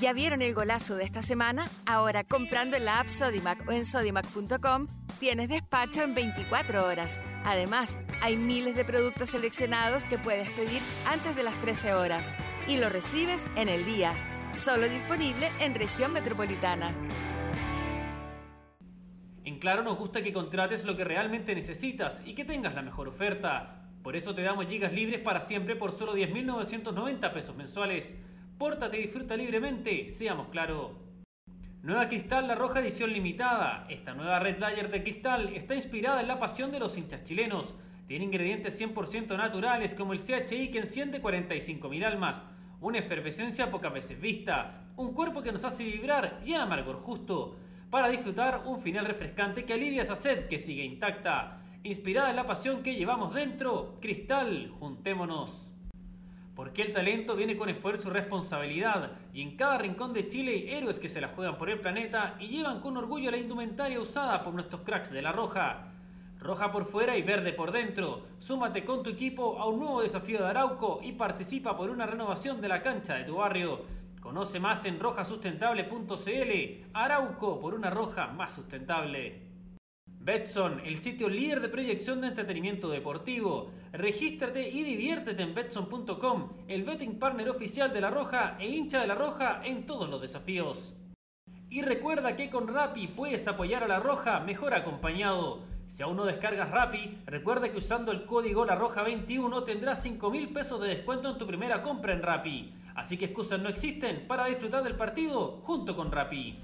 ¿Ya 0.00 0.14
vieron 0.14 0.40
el 0.40 0.54
golazo 0.54 0.96
de 0.96 1.04
esta 1.04 1.20
semana? 1.20 1.68
Ahora 1.84 2.24
comprando 2.24 2.74
en 2.78 2.86
la 2.86 3.00
app 3.00 3.08
Sodimac 3.08 3.68
o 3.68 3.72
en 3.72 3.84
sodimac.com 3.84 4.86
tienes 5.18 5.50
despacho 5.50 6.02
en 6.02 6.14
24 6.14 6.86
horas. 6.86 7.20
Además, 7.44 7.98
hay 8.22 8.38
miles 8.38 8.74
de 8.76 8.86
productos 8.86 9.28
seleccionados 9.28 10.06
que 10.06 10.18
puedes 10.18 10.48
pedir 10.52 10.80
antes 11.06 11.36
de 11.36 11.42
las 11.42 11.60
13 11.60 11.92
horas 11.92 12.34
y 12.66 12.78
lo 12.78 12.88
recibes 12.88 13.46
en 13.56 13.68
el 13.68 13.84
día. 13.84 14.14
Solo 14.54 14.88
disponible 14.88 15.50
en 15.60 15.74
región 15.74 16.14
metropolitana. 16.14 16.94
En 19.44 19.58
Claro 19.58 19.82
nos 19.82 19.98
gusta 19.98 20.22
que 20.22 20.32
contrates 20.32 20.84
lo 20.84 20.96
que 20.96 21.04
realmente 21.04 21.54
necesitas 21.54 22.22
y 22.24 22.34
que 22.34 22.46
tengas 22.46 22.74
la 22.74 22.80
mejor 22.80 23.06
oferta. 23.06 23.90
Por 24.02 24.16
eso 24.16 24.34
te 24.34 24.40
damos 24.40 24.64
gigas 24.64 24.94
libres 24.94 25.20
para 25.20 25.42
siempre 25.42 25.76
por 25.76 25.92
solo 25.92 26.16
10.990 26.16 27.32
pesos 27.34 27.54
mensuales. 27.54 28.16
Pórtate 28.60 28.98
y 28.98 29.04
disfruta 29.04 29.38
libremente, 29.38 30.10
seamos 30.10 30.48
claro. 30.48 30.98
Nueva 31.80 32.10
Cristal 32.10 32.46
La 32.46 32.54
Roja 32.54 32.80
edición 32.80 33.10
limitada. 33.10 33.86
Esta 33.88 34.12
nueva 34.12 34.38
Red 34.38 34.58
Layer 34.58 34.90
de 34.90 35.02
cristal 35.02 35.48
está 35.54 35.74
inspirada 35.74 36.20
en 36.20 36.28
la 36.28 36.38
pasión 36.38 36.70
de 36.70 36.78
los 36.78 36.98
hinchas 36.98 37.24
chilenos. 37.24 37.74
Tiene 38.06 38.26
ingredientes 38.26 38.78
100% 38.78 39.34
naturales 39.38 39.94
como 39.94 40.12
el 40.12 40.20
CHI 40.20 40.70
que 40.70 40.80
enciende 40.80 41.22
45.000 41.22 42.04
almas, 42.04 42.46
una 42.82 42.98
efervescencia 42.98 43.70
pocas 43.70 43.94
veces 43.94 44.20
vista, 44.20 44.84
un 44.94 45.14
cuerpo 45.14 45.40
que 45.40 45.52
nos 45.52 45.64
hace 45.64 45.82
vibrar 45.82 46.42
y 46.44 46.52
el 46.52 46.60
amargor 46.60 47.00
justo, 47.00 47.56
para 47.88 48.10
disfrutar 48.10 48.64
un 48.66 48.78
final 48.78 49.06
refrescante 49.06 49.64
que 49.64 49.72
alivia 49.72 50.02
esa 50.02 50.16
sed 50.16 50.48
que 50.48 50.58
sigue 50.58 50.84
intacta. 50.84 51.62
Inspirada 51.82 52.28
en 52.28 52.36
la 52.36 52.44
pasión 52.44 52.82
que 52.82 52.94
llevamos 52.94 53.32
dentro, 53.32 53.96
Cristal, 54.02 54.68
juntémonos. 54.78 55.69
Porque 56.54 56.82
el 56.82 56.92
talento 56.92 57.36
viene 57.36 57.56
con 57.56 57.68
esfuerzo 57.68 58.08
y 58.08 58.12
responsabilidad, 58.12 59.12
y 59.32 59.42
en 59.42 59.56
cada 59.56 59.78
rincón 59.78 60.12
de 60.12 60.26
Chile 60.26 60.52
hay 60.52 60.70
héroes 60.74 60.98
que 60.98 61.08
se 61.08 61.20
la 61.20 61.28
juegan 61.28 61.56
por 61.56 61.70
el 61.70 61.80
planeta 61.80 62.36
y 62.38 62.48
llevan 62.48 62.80
con 62.80 62.96
orgullo 62.96 63.30
la 63.30 63.38
indumentaria 63.38 64.00
usada 64.00 64.42
por 64.42 64.52
nuestros 64.52 64.82
cracks 64.82 65.10
de 65.10 65.22
la 65.22 65.32
Roja. 65.32 65.92
Roja 66.40 66.72
por 66.72 66.86
fuera 66.86 67.16
y 67.16 67.22
verde 67.22 67.52
por 67.52 67.70
dentro. 67.70 68.26
Súmate 68.38 68.84
con 68.84 69.02
tu 69.02 69.10
equipo 69.10 69.58
a 69.58 69.68
un 69.68 69.78
nuevo 69.78 70.02
desafío 70.02 70.40
de 70.40 70.48
Arauco 70.48 71.00
y 71.02 71.12
participa 71.12 71.76
por 71.76 71.90
una 71.90 72.06
renovación 72.06 72.60
de 72.60 72.68
la 72.68 72.82
cancha 72.82 73.14
de 73.14 73.24
tu 73.24 73.36
barrio. 73.36 73.84
Conoce 74.20 74.58
más 74.58 74.84
en 74.86 74.98
rojasustentable.cl. 74.98 76.88
Arauco 76.94 77.60
por 77.60 77.74
una 77.74 77.90
roja 77.90 78.28
más 78.28 78.52
sustentable. 78.52 79.49
Betson, 80.22 80.82
el 80.84 81.00
sitio 81.00 81.30
líder 81.30 81.62
de 81.62 81.70
proyección 81.70 82.20
de 82.20 82.26
entretenimiento 82.26 82.90
deportivo. 82.90 83.70
Regístrate 83.90 84.68
y 84.68 84.82
diviértete 84.82 85.42
en 85.42 85.54
betson.com, 85.54 86.50
el 86.68 86.84
betting 86.84 87.18
partner 87.18 87.48
oficial 87.48 87.90
de 87.90 88.02
La 88.02 88.10
Roja 88.10 88.58
e 88.60 88.68
hincha 88.68 89.00
de 89.00 89.06
La 89.06 89.14
Roja 89.14 89.62
en 89.64 89.86
todos 89.86 90.10
los 90.10 90.20
desafíos. 90.20 90.92
Y 91.70 91.80
recuerda 91.80 92.36
que 92.36 92.50
con 92.50 92.68
Rappi 92.68 93.06
puedes 93.06 93.48
apoyar 93.48 93.82
a 93.82 93.88
La 93.88 93.98
Roja 93.98 94.40
mejor 94.40 94.74
acompañado. 94.74 95.62
Si 95.86 96.02
aún 96.02 96.18
no 96.18 96.26
descargas 96.26 96.70
Rappi, 96.70 97.22
recuerda 97.24 97.72
que 97.72 97.78
usando 97.78 98.12
el 98.12 98.26
código 98.26 98.66
La 98.66 98.76
Roja 98.76 99.02
21 99.02 99.64
tendrás 99.64 100.02
5 100.02 100.30
mil 100.30 100.52
pesos 100.52 100.82
de 100.82 100.88
descuento 100.88 101.30
en 101.30 101.38
tu 101.38 101.46
primera 101.46 101.82
compra 101.82 102.12
en 102.12 102.20
Rappi. 102.20 102.74
Así 102.94 103.16
que 103.16 103.24
excusas 103.24 103.58
no 103.58 103.70
existen 103.70 104.26
para 104.28 104.44
disfrutar 104.44 104.84
del 104.84 104.96
partido 104.96 105.62
junto 105.62 105.96
con 105.96 106.12
Rappi. 106.12 106.58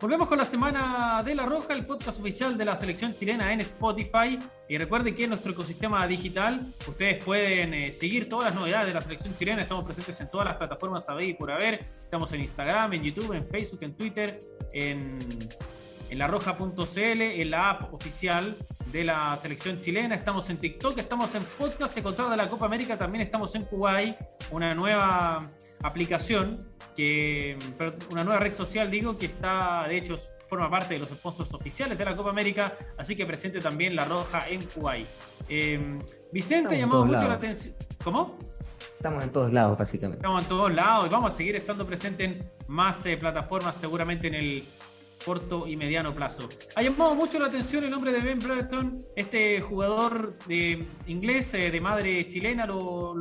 Volvemos 0.00 0.28
con 0.28 0.36
la 0.36 0.44
semana 0.44 1.22
de 1.24 1.34
La 1.34 1.46
Roja, 1.46 1.72
el 1.72 1.86
podcast 1.86 2.18
oficial 2.20 2.58
de 2.58 2.64
la 2.64 2.76
selección 2.76 3.16
chilena 3.16 3.52
en 3.52 3.60
Spotify. 3.60 4.38
Y 4.68 4.76
recuerden 4.76 5.14
que 5.14 5.24
en 5.24 5.30
nuestro 5.30 5.52
ecosistema 5.52 6.06
digital 6.06 6.74
ustedes 6.86 7.24
pueden 7.24 7.72
eh, 7.72 7.92
seguir 7.92 8.28
todas 8.28 8.46
las 8.46 8.54
novedades 8.54 8.88
de 8.88 8.94
la 8.94 9.02
selección 9.02 9.36
chilena. 9.36 9.62
Estamos 9.62 9.84
presentes 9.84 10.20
en 10.20 10.28
todas 10.28 10.46
las 10.46 10.56
plataformas 10.56 11.08
a 11.08 11.14
ver 11.14 11.28
y 11.28 11.34
por 11.34 11.50
haber. 11.50 11.74
Estamos 11.74 12.32
en 12.32 12.40
Instagram, 12.40 12.92
en 12.92 13.02
YouTube, 13.04 13.32
en 13.34 13.48
Facebook, 13.48 13.78
en 13.82 13.94
Twitter, 13.94 14.38
en, 14.72 15.48
en 16.10 16.18
larroja.cl, 16.18 16.98
en 16.98 17.50
la 17.50 17.70
app 17.70 17.94
oficial 17.94 18.56
de 18.90 19.04
la 19.04 19.38
selección 19.40 19.80
chilena. 19.80 20.16
Estamos 20.16 20.50
en 20.50 20.58
TikTok, 20.58 20.98
estamos 20.98 21.34
en 21.36 21.44
podcast. 21.44 21.94
Se 21.94 22.02
controla 22.02 22.32
de 22.32 22.36
la 22.36 22.48
Copa 22.50 22.66
América, 22.66 22.98
también 22.98 23.22
estamos 23.22 23.54
en 23.54 23.64
Kuwait, 23.64 24.16
una 24.50 24.74
nueva 24.74 25.48
aplicación 25.84 26.58
que 26.96 27.58
una 28.10 28.24
nueva 28.24 28.40
red 28.40 28.54
social, 28.54 28.90
digo, 28.90 29.18
que 29.18 29.26
está, 29.26 29.86
de 29.86 29.98
hecho, 29.98 30.16
forma 30.48 30.70
parte 30.70 30.94
de 30.94 31.00
los 31.00 31.10
sponsors 31.10 31.52
oficiales 31.52 31.98
de 31.98 32.04
la 32.04 32.16
Copa 32.16 32.30
América, 32.30 32.72
así 32.96 33.14
que 33.14 33.26
presente 33.26 33.60
también 33.60 33.94
La 33.94 34.04
Roja 34.04 34.48
en 34.48 34.64
Kuwait. 34.64 35.06
Eh, 35.48 35.98
Vicente 36.32 36.74
ha 36.74 36.78
llamado 36.78 37.04
mucho 37.04 37.28
la 37.28 37.34
atención. 37.34 37.74
¿Cómo? 38.02 38.34
Estamos 38.96 39.22
en 39.22 39.30
todos 39.30 39.52
lados, 39.52 39.76
básicamente. 39.76 40.18
Estamos 40.18 40.42
en 40.42 40.48
todos 40.48 40.72
lados 40.72 41.06
y 41.06 41.10
vamos 41.10 41.32
a 41.32 41.36
seguir 41.36 41.56
estando 41.56 41.86
presentes 41.86 42.26
en 42.26 42.50
más 42.66 43.04
eh, 43.04 43.16
plataformas, 43.18 43.76
seguramente 43.76 44.28
en 44.28 44.34
el 44.34 44.68
corto 45.24 45.66
y 45.66 45.76
mediano 45.76 46.14
plazo. 46.14 46.48
Ha 46.76 46.82
llamado 46.82 47.14
mucho 47.14 47.38
la 47.38 47.46
atención 47.46 47.84
el 47.84 47.90
nombre 47.90 48.12
de 48.12 48.20
Ben 48.20 48.38
Brereton, 48.38 48.98
este 49.16 49.60
jugador 49.60 50.36
de 50.46 50.86
inglés 51.06 51.54
eh, 51.54 51.70
de 51.70 51.80
madre 51.80 52.26
chilena, 52.28 52.66
lo, 52.66 53.16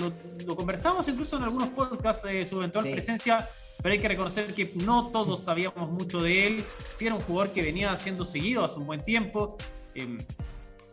conversamos 0.55 1.07
incluso 1.07 1.37
en 1.37 1.43
algunos 1.43 1.69
podcasts, 1.69 2.23
de 2.23 2.45
su 2.45 2.57
eventual 2.57 2.89
presencia 2.89 3.47
pero 3.81 3.93
hay 3.93 3.99
que 3.99 4.07
reconocer 4.07 4.53
que 4.53 4.71
no 4.85 5.07
todos 5.11 5.43
sabíamos 5.43 5.91
mucho 5.91 6.21
de 6.21 6.47
él. 6.47 6.63
Sí 6.95 7.05
era 7.05 7.15
un 7.15 7.21
jugador 7.21 7.51
que 7.51 7.61
venía 7.61 7.95
siendo 7.97 8.23
seguido 8.23 8.63
hace 8.63 8.79
un 8.79 8.85
buen 8.85 9.01
tiempo. 9.01 9.57
Eh, 9.93 10.19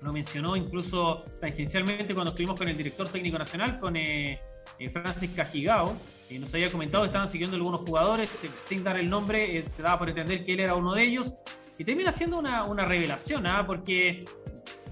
lo 0.02 0.12
mencionó 0.12 0.56
incluso 0.56 1.24
tangencialmente 1.40 2.14
cuando 2.14 2.30
estuvimos 2.30 2.58
con 2.58 2.68
el 2.68 2.76
director 2.76 3.08
técnico 3.08 3.38
nacional, 3.38 3.78
con 3.78 3.94
eh, 3.94 4.40
eh 4.80 4.90
Francis 4.90 5.30
Cajigao. 5.36 5.94
Eh, 6.30 6.38
nos 6.38 6.54
había 6.54 6.70
comentado 6.70 7.02
que 7.02 7.08
estaban 7.08 7.28
siguiendo 7.28 7.56
algunos 7.56 7.80
jugadores, 7.80 8.30
sin 8.66 8.84
dar 8.84 8.96
el 8.96 9.10
nombre, 9.10 9.62
se 9.68 9.82
daba 9.82 9.98
por 9.98 10.08
entender 10.10 10.44
que 10.44 10.52
él 10.52 10.60
era 10.60 10.76
uno 10.76 10.94
de 10.94 11.02
ellos. 11.02 11.34
Y 11.76 11.84
termina 11.84 12.12
siendo 12.12 12.38
una, 12.38 12.64
una 12.64 12.84
revelación, 12.84 13.46
¿ah? 13.46 13.64
porque 13.66 14.24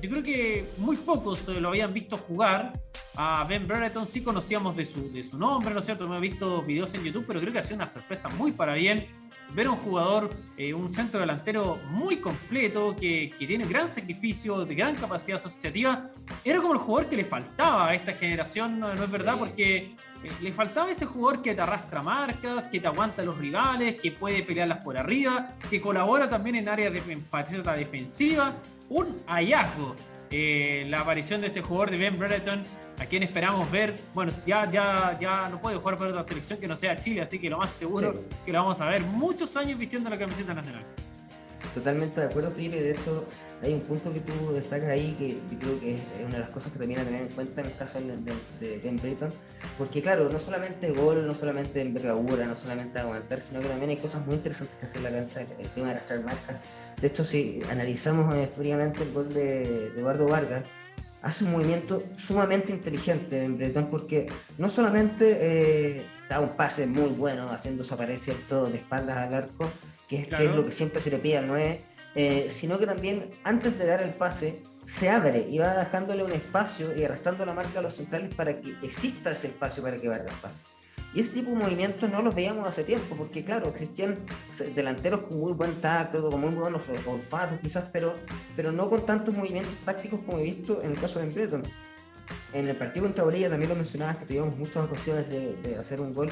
yo 0.03 0.11
creo 0.11 0.23
que 0.25 0.69
muy 0.79 0.97
pocos 0.97 1.47
lo 1.47 1.69
habían 1.69 1.93
visto 1.93 2.17
jugar 2.17 2.73
a 3.15 3.45
Ben 3.49 3.69
Brereton 3.69 4.07
sí 4.07 4.23
conocíamos 4.23 4.77
de 4.77 4.87
su, 4.87 5.13
de 5.13 5.23
su 5.23 5.39
nombre, 5.39 5.75
¿no 5.75 5.81
es 5.81 5.87
cierto? 5.87 6.05
Hemos 6.05 6.21
visto 6.21 6.63
videos 6.63 6.93
en 6.95 7.05
YouTube, 7.05 7.25
pero 7.27 7.41
creo 7.41 7.53
que 7.53 7.59
ha 7.61 7.63
sido 7.63 7.77
una 7.77 7.89
sorpresa 7.89 8.29
muy 8.31 8.53
para 8.53 8.75
bien 8.75 9.07
ver 9.55 9.67
a 9.67 9.71
un 9.71 9.77
jugador, 9.77 10.31
eh, 10.57 10.75
un 10.75 10.93
centro 10.93 11.21
delantero 11.21 11.79
muy 11.91 12.17
completo, 12.17 12.95
que, 12.95 13.31
que, 13.39 13.47
tiene 13.47 13.65
gran 13.65 13.93
sacrificio, 13.93 14.65
de 14.65 14.75
gran 14.75 14.95
capacidad 14.95 15.39
asociativa. 15.39 16.11
Era 16.45 16.61
como 16.61 16.75
el 16.75 16.79
jugador 16.81 17.09
que 17.09 17.17
le 17.17 17.25
faltaba 17.25 17.89
a 17.89 17.95
esta 17.95 18.13
generación, 18.13 18.79
no, 18.79 18.93
es 18.93 19.11
verdad, 19.11 19.37
porque 19.39 19.77
eh, 20.23 20.31
le 20.43 20.53
faltaba 20.53 20.91
ese 20.91 21.07
jugador 21.07 21.43
que 21.43 21.55
te 21.55 21.61
arrastra 21.61 22.03
marcas, 22.03 22.67
que 22.67 22.81
te 22.81 22.87
aguanta 22.87 23.23
a 23.23 23.25
los 23.25 23.39
rivales, 23.39 24.01
que 24.01 24.13
puede 24.13 24.43
pelearlas 24.43 24.85
por 24.85 24.99
arriba, 24.99 25.49
que 25.71 25.81
colabora 25.81 26.29
también 26.29 26.57
en 26.57 26.69
áreas 26.69 26.93
de 26.93 27.17
faceta 27.31 27.75
defensiva. 27.75 28.55
Un 28.89 29.23
hallazgo. 29.27 29.97
Eh, 30.31 30.85
la 30.91 31.01
aparición 31.01 31.41
de 31.41 31.47
este 31.47 31.63
jugador 31.63 31.91
de 31.91 31.97
Ben 31.97 32.19
Brereton 32.19 32.63
a 32.99 33.07
quien 33.07 33.23
esperamos 33.23 33.71
ver. 33.71 33.99
Bueno, 34.15 34.33
ya, 34.47 34.71
ya, 34.71 35.17
ya 35.21 35.49
no 35.49 35.61
puede 35.61 35.77
jugar 35.77 35.99
para 35.99 36.11
otra 36.11 36.25
selección 36.25 36.59
que 36.59 36.67
no 36.67 36.77
sea 36.77 37.01
Chile, 37.01 37.23
así 37.23 37.39
que 37.39 37.49
lo 37.49 37.59
más 37.59 37.71
seguro 37.71 38.25
que 38.45 38.53
lo 38.53 38.61
vamos 38.61 38.81
a 38.81 38.89
ver 38.89 39.03
muchos 39.03 39.57
años 39.57 39.79
vistiendo 39.79 40.11
la 40.11 40.19
camiseta 40.19 40.55
nacional. 40.55 40.83
totalmente 41.75 42.21
de 42.21 42.27
acuerdo, 42.27 42.51
Felipe. 42.51 42.81
De 42.81 42.93
hecho, 42.93 43.25
hay 43.63 43.73
un 43.73 43.81
punto 43.81 44.13
que 44.13 44.21
tú 44.21 44.53
destacas 44.53 44.91
ahí 44.91 45.17
que 45.19 45.31
yo 45.53 45.59
creo 45.59 45.81
que 45.81 45.95
es 45.97 46.01
una 46.25 46.35
de 46.35 46.41
las 46.41 46.51
cosas 46.51 46.73
que 46.73 46.79
también 46.79 47.01
a 47.01 47.05
tener 47.05 47.23
en 47.23 47.29
cuenta 47.29 47.61
en 47.61 47.67
el 47.67 47.75
caso 47.75 47.99
de, 48.01 48.79
Ben 48.79 48.97
Britton, 48.97 49.31
porque 49.77 50.01
claro, 50.01 50.29
no 50.29 50.39
solamente 50.39 50.93
gol, 50.93 51.27
no 51.27 51.35
solamente 51.35 51.81
envergadura, 51.81 52.47
no 52.47 52.55
solamente 52.55 52.99
aguantar, 53.01 53.41
sino 53.41 53.61
que 53.61 53.67
también 53.67 53.91
hay 53.91 53.97
cosas 53.97 54.25
muy 54.27 54.37
interesantes 54.37 54.77
que 54.79 54.85
hacer 54.85 54.99
en 54.99 55.05
la 55.05 55.11
cancha, 55.11 55.41
el 55.41 55.69
tema 55.71 55.89
de 55.89 55.93
arrastrar 55.95 56.23
marcas. 56.23 56.57
De 57.01 57.07
hecho, 57.09 57.25
si 57.25 57.61
analizamos 57.71 58.35
eh, 58.37 58.49
fríamente 58.55 59.03
el 59.03 59.13
gol 59.13 59.33
de, 59.35 59.87
Eduardo 59.89 60.29
Vargas, 60.29 60.63
hace 61.23 61.45
un 61.45 61.53
movimiento 61.53 62.03
sumamente 62.17 62.73
inteligente 62.73 63.45
en 63.45 63.59
Bretón 63.59 63.89
porque 63.91 64.27
no 64.57 64.69
solamente 64.71 65.39
eh, 65.41 66.07
da 66.29 66.41
un 66.41 66.57
pase 66.57 66.87
muy 66.87 67.11
bueno 67.11 67.49
haciendo 67.51 67.83
desaparecer 67.83 68.37
todo 68.49 68.67
de 68.67 68.79
espaldas 68.79 69.19
al 69.19 69.35
arco, 69.35 69.71
que 70.09 70.21
es, 70.21 70.55
lo 70.55 70.65
que 70.65 70.73
siempre 70.73 71.01
se 71.01 71.11
le 71.11 71.19
pide 71.19 71.39
al 71.39 71.49
9, 71.49 71.81
eh, 72.15 72.49
sino 72.51 72.79
que 72.79 72.87
también 72.87 73.31
antes 73.45 73.79
de 73.79 73.87
dar 73.87 74.03
el 74.03 74.11
pase 74.11 74.63
se 74.87 75.11
abre 75.11 75.47
y 75.51 75.59
va 75.59 75.75
dejándole 75.77 76.25
un 76.25 76.33
espacio 76.33 76.97
y 76.97 77.05
arrastrando 77.05 77.45
la 77.45 77.53
marca 77.53 77.81
a 77.81 77.83
los 77.83 77.97
centrales 77.97 78.35
para 78.35 78.59
que 78.59 78.75
exista 78.83 79.33
ese 79.33 79.49
espacio 79.49 79.83
para 79.83 79.97
que 79.97 80.09
vaya 80.09 80.25
el 80.25 80.41
pase. 80.41 80.65
Y 81.15 81.21
ese 81.21 81.33
tipo 81.33 81.51
de 81.53 81.57
movimientos 81.57 82.11
no 82.11 82.23
los 82.23 82.35
veíamos 82.35 82.69
hace 82.69 82.85
tiempo, 82.85 83.17
porque 83.17 83.45
claro, 83.45 83.69
existían 83.69 84.17
delanteros 84.75 85.21
con 85.23 85.41
muy 85.41 85.53
buen 85.53 85.81
tacto, 85.81 86.31
con 86.31 86.41
muy 86.41 86.51
buenos 86.51 86.83
olfatos 87.07 87.59
quizás, 87.61 87.85
pero, 87.93 88.15
pero 88.57 88.73
no 88.73 88.91
con 88.91 89.07
tantos 89.07 89.35
movimientos 89.35 89.75
tácticos 89.85 90.21
como 90.21 90.39
he 90.39 90.45
visto 90.45 90.83
en 90.83 90.91
el 90.91 91.01
caso 91.01 91.19
de 91.19 91.27
Breton. 91.27 91.63
En 92.53 92.69
el 92.69 92.77
partido 92.77 93.07
contra 93.07 93.25
Bolivia 93.25 93.49
también 93.49 93.71
lo 93.71 93.77
mencionabas 93.77 94.17
que 94.19 94.27
tuvimos 94.27 94.57
muchas 94.57 94.85
ocasiones 94.85 95.29
de, 95.29 95.77
hacer 95.77 96.01
un 96.01 96.13
gol 96.13 96.31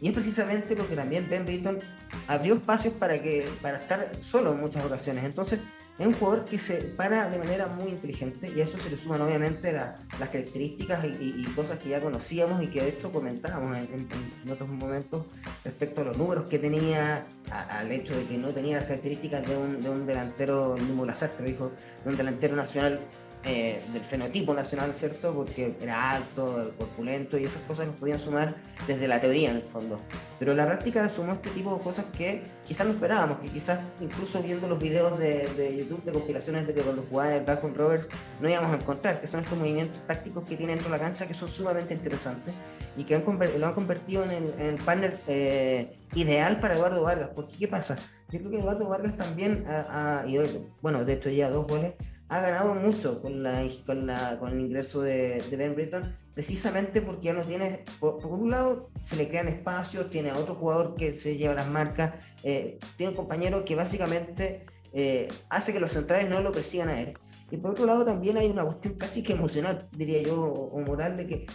y 0.00 0.08
es 0.08 0.14
precisamente 0.14 0.76
porque 0.76 0.96
también 0.96 1.28
Ben 1.30 1.44
Britton 1.46 1.80
abrió 2.26 2.54
espacios 2.54 2.94
para, 2.94 3.20
que, 3.20 3.48
para 3.62 3.78
estar 3.78 4.14
solo 4.22 4.52
en 4.52 4.60
muchas 4.60 4.84
ocasiones. 4.84 5.24
Entonces, 5.24 5.60
es 5.98 6.06
un 6.06 6.12
jugador 6.12 6.44
que 6.44 6.58
se 6.58 6.78
para 6.96 7.28
de 7.28 7.38
manera 7.38 7.66
muy 7.66 7.88
inteligente 7.88 8.52
y 8.54 8.60
a 8.60 8.64
eso 8.64 8.78
se 8.78 8.90
le 8.90 8.96
suman 8.96 9.22
obviamente 9.22 9.72
las 9.72 10.28
características 10.30 11.04
y, 11.04 11.44
cosas 11.54 11.78
que 11.78 11.90
ya 11.90 12.00
conocíamos 12.00 12.62
y 12.64 12.66
que 12.66 12.82
de 12.82 12.88
hecho 12.88 13.12
comentábamos 13.12 13.76
en, 13.76 14.08
otros 14.50 14.68
momentos 14.68 15.24
respecto 15.64 16.00
a 16.00 16.04
los 16.04 16.18
números 16.18 16.48
que 16.50 16.58
tenía, 16.58 17.24
al 17.50 17.92
hecho 17.92 18.16
de 18.16 18.24
que 18.26 18.36
no 18.38 18.48
tenía 18.48 18.78
las 18.78 18.86
características 18.86 19.46
de 19.46 19.56
un, 19.56 19.80
de 19.80 19.88
un 19.88 20.06
delantero, 20.06 20.76
mismo 20.76 21.06
Lazar, 21.06 21.30
dijo, 21.44 21.70
de 22.02 22.10
un 22.10 22.16
delantero 22.16 22.56
nacional 22.56 23.00
eh, 23.46 23.82
del 23.92 24.02
fenotipo 24.02 24.54
nacional, 24.54 24.94
¿cierto? 24.94 25.34
Porque 25.34 25.76
era 25.82 26.12
alto, 26.12 26.72
corpulento 26.78 27.36
y 27.36 27.44
esas 27.44 27.60
cosas 27.62 27.86
nos 27.86 27.96
podían 27.96 28.18
sumar 28.18 28.54
desde 28.86 29.06
la 29.06 29.20
teoría 29.20 29.50
en 29.50 29.56
el 29.56 29.62
fondo. 29.62 29.98
Pero 30.38 30.54
la 30.54 30.64
práctica 30.64 31.06
sumó 31.10 31.34
este 31.34 31.50
tipo 31.50 31.76
de 31.76 31.82
cosas 31.82 32.06
que 32.16 32.42
quizás 32.66 32.86
no 32.86 32.94
esperábamos, 32.94 33.40
que 33.40 33.48
quizás 33.48 33.80
incluso 34.00 34.42
viendo 34.42 34.66
los 34.66 34.78
videos 34.78 35.18
de, 35.18 35.76
YouTube 35.76 36.02
de 36.04 36.12
compilaciones 36.12 36.66
de 36.66 36.72
que 36.72 36.80
cuando 36.80 37.04
jugaban 37.10 37.34
el 37.34 37.44
Blackburn 37.44 37.74
Rovers 37.74 38.08
no 38.40 38.48
íbamos 38.48 38.72
a 38.72 38.76
encontrar, 38.76 39.20
que 39.20 39.26
son 39.26 39.40
estos 39.40 39.58
movimientos 39.58 40.00
tácticos 40.06 40.44
que 40.44 40.56
tiene 40.56 40.72
dentro 40.72 40.90
de 40.90 40.96
la 40.96 41.04
cancha 41.04 41.28
que 41.28 41.34
son 41.34 41.50
sumamente 41.50 41.92
interesantes 41.92 42.54
y 42.96 43.04
que 43.04 43.18
lo 43.18 43.66
han 43.66 43.74
convertido 43.74 44.24
en 44.24 44.54
el, 44.58 44.76
panel 44.76 45.18
eh, 45.26 45.94
ideal 46.14 46.60
para 46.60 46.76
Eduardo 46.76 47.02
Vargas. 47.02 47.28
Porque, 47.34 47.58
¿qué 47.58 47.68
pasa? 47.68 47.98
Yo 48.30 48.38
creo 48.38 48.50
que 48.50 48.58
Eduardo 48.60 48.88
Vargas 48.88 49.18
también, 49.18 49.64
y 50.26 50.38
bueno, 50.80 51.04
de 51.04 51.12
hecho 51.12 51.28
ya 51.28 51.50
dos 51.50 51.66
goles, 51.66 51.92
ha 52.28 52.40
ganado 52.40 52.74
mucho 52.74 53.20
con, 53.20 53.42
la, 53.42 53.68
con, 53.84 54.06
la, 54.06 54.38
con 54.38 54.52
el 54.52 54.60
ingreso 54.60 55.02
de, 55.02 55.42
Ben 55.50 55.74
Britton, 55.74 56.16
precisamente 56.32 57.02
porque 57.02 57.26
ya 57.26 57.32
no 57.34 57.42
tiene, 57.42 57.84
por, 58.00 58.24
un 58.24 58.50
lado, 58.50 58.90
se 59.04 59.16
le 59.16 59.28
crean 59.28 59.48
espacios, 59.48 60.10
tiene 60.10 60.30
a 60.30 60.38
otro 60.38 60.54
jugador 60.54 60.94
que 60.94 61.12
se 61.12 61.36
lleva 61.36 61.54
las 61.54 61.68
marcas, 61.68 62.14
eh, 62.42 62.78
tiene 62.96 63.10
un 63.10 63.16
compañero 63.16 63.64
que 63.64 63.74
básicamente 63.74 64.64
eh, 64.92 65.28
hace 65.50 65.72
que 65.72 65.80
los 65.80 65.92
centrales 65.92 66.28
no 66.28 66.40
lo 66.40 66.52
persigan 66.52 66.88
a 66.88 67.00
él. 67.00 67.14
Y 67.50 67.58
por 67.58 67.72
otro 67.72 67.84
lado 67.84 68.04
también 68.04 68.36
hay 68.38 68.50
una 68.50 68.64
cuestión 68.64 68.94
casi 68.94 69.22
que 69.22 69.34
emocional, 69.34 69.86
diría 69.92 70.22
yo, 70.22 70.40
o, 70.40 70.80
moral, 70.80 71.16
de 71.16 71.26
que 71.26 71.46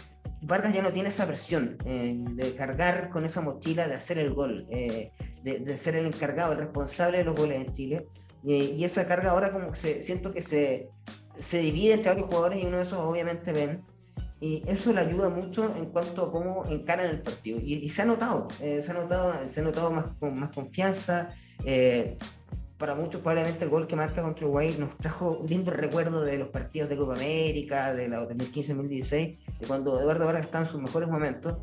Vargas 0.42 0.72
ya 0.72 0.82
no 0.82 0.92
tiene 0.92 1.10
esa 1.10 1.26
presión 1.26 1.76
eh, 1.84 2.14
de 2.16 2.54
cargar 2.54 3.10
con 3.10 3.26
esa 3.26 3.42
mochila 3.42 3.88
de 3.88 3.94
hacer 3.94 4.18
el 4.18 4.32
gol, 4.32 4.66
de, 4.68 5.12
de, 5.42 5.76
ser 5.76 5.96
el 5.96 6.06
encargado, 6.06 6.52
el 6.52 6.58
responsable 6.58 7.18
de 7.18 7.24
los 7.24 7.36
goles 7.36 7.58
en 7.58 7.74
Chile, 7.74 8.06
y, 8.42 8.84
esa 8.84 9.06
carga 9.06 9.30
ahora 9.30 9.50
como 9.50 9.72
que 9.72 9.76
se, 9.76 10.00
siento 10.00 10.32
que 10.32 10.42
se, 10.42 10.90
se 11.38 11.58
divide 11.58 11.94
entre 11.94 12.10
varios 12.10 12.28
jugadores 12.28 12.62
y 12.62 12.66
uno 12.66 12.78
de 12.78 12.82
esos 12.82 12.98
obviamente 12.98 13.52
ven. 13.52 13.82
Y 14.40 14.62
eso 14.66 14.92
le 14.94 15.00
ayuda 15.00 15.28
mucho 15.28 15.74
en 15.76 15.86
cuanto 15.86 16.24
a 16.24 16.32
cómo 16.32 16.64
encaran 16.66 17.06
el 17.06 17.20
partido. 17.20 17.60
Y, 17.62 17.86
se 17.90 18.02
ha 18.02 18.06
notado, 18.06 18.48
eh, 18.60 18.80
se 18.82 18.90
ha 18.90 18.94
notado, 18.94 19.34
se 19.46 19.60
ha 19.60 19.64
notado 19.64 19.90
más, 19.90 20.06
con 20.18 20.38
más 20.38 20.50
confianza. 20.50 21.34
Eh, 21.64 22.16
para 22.78 22.94
muchos 22.94 23.20
probablemente 23.20 23.64
el 23.64 23.70
gol 23.70 23.86
que 23.86 23.94
marca 23.94 24.22
contra 24.22 24.46
Uruguay 24.46 24.74
nos 24.78 24.96
trajo 24.96 25.40
un 25.40 25.46
lindo 25.46 25.70
recuerdo 25.70 26.22
de 26.24 26.38
los 26.38 26.48
partidos 26.48 26.88
de 26.88 26.96
Copa 26.96 27.14
América, 27.14 27.92
de 27.92 28.08
la 28.08 28.26
2015-2016, 28.26 29.38
de 29.60 29.66
cuando 29.66 30.00
Eduardo 30.00 30.24
Vargas 30.24 30.44
está 30.44 30.60
en 30.60 30.66
sus 30.66 30.80
mejores 30.80 31.10
momentos. 31.10 31.58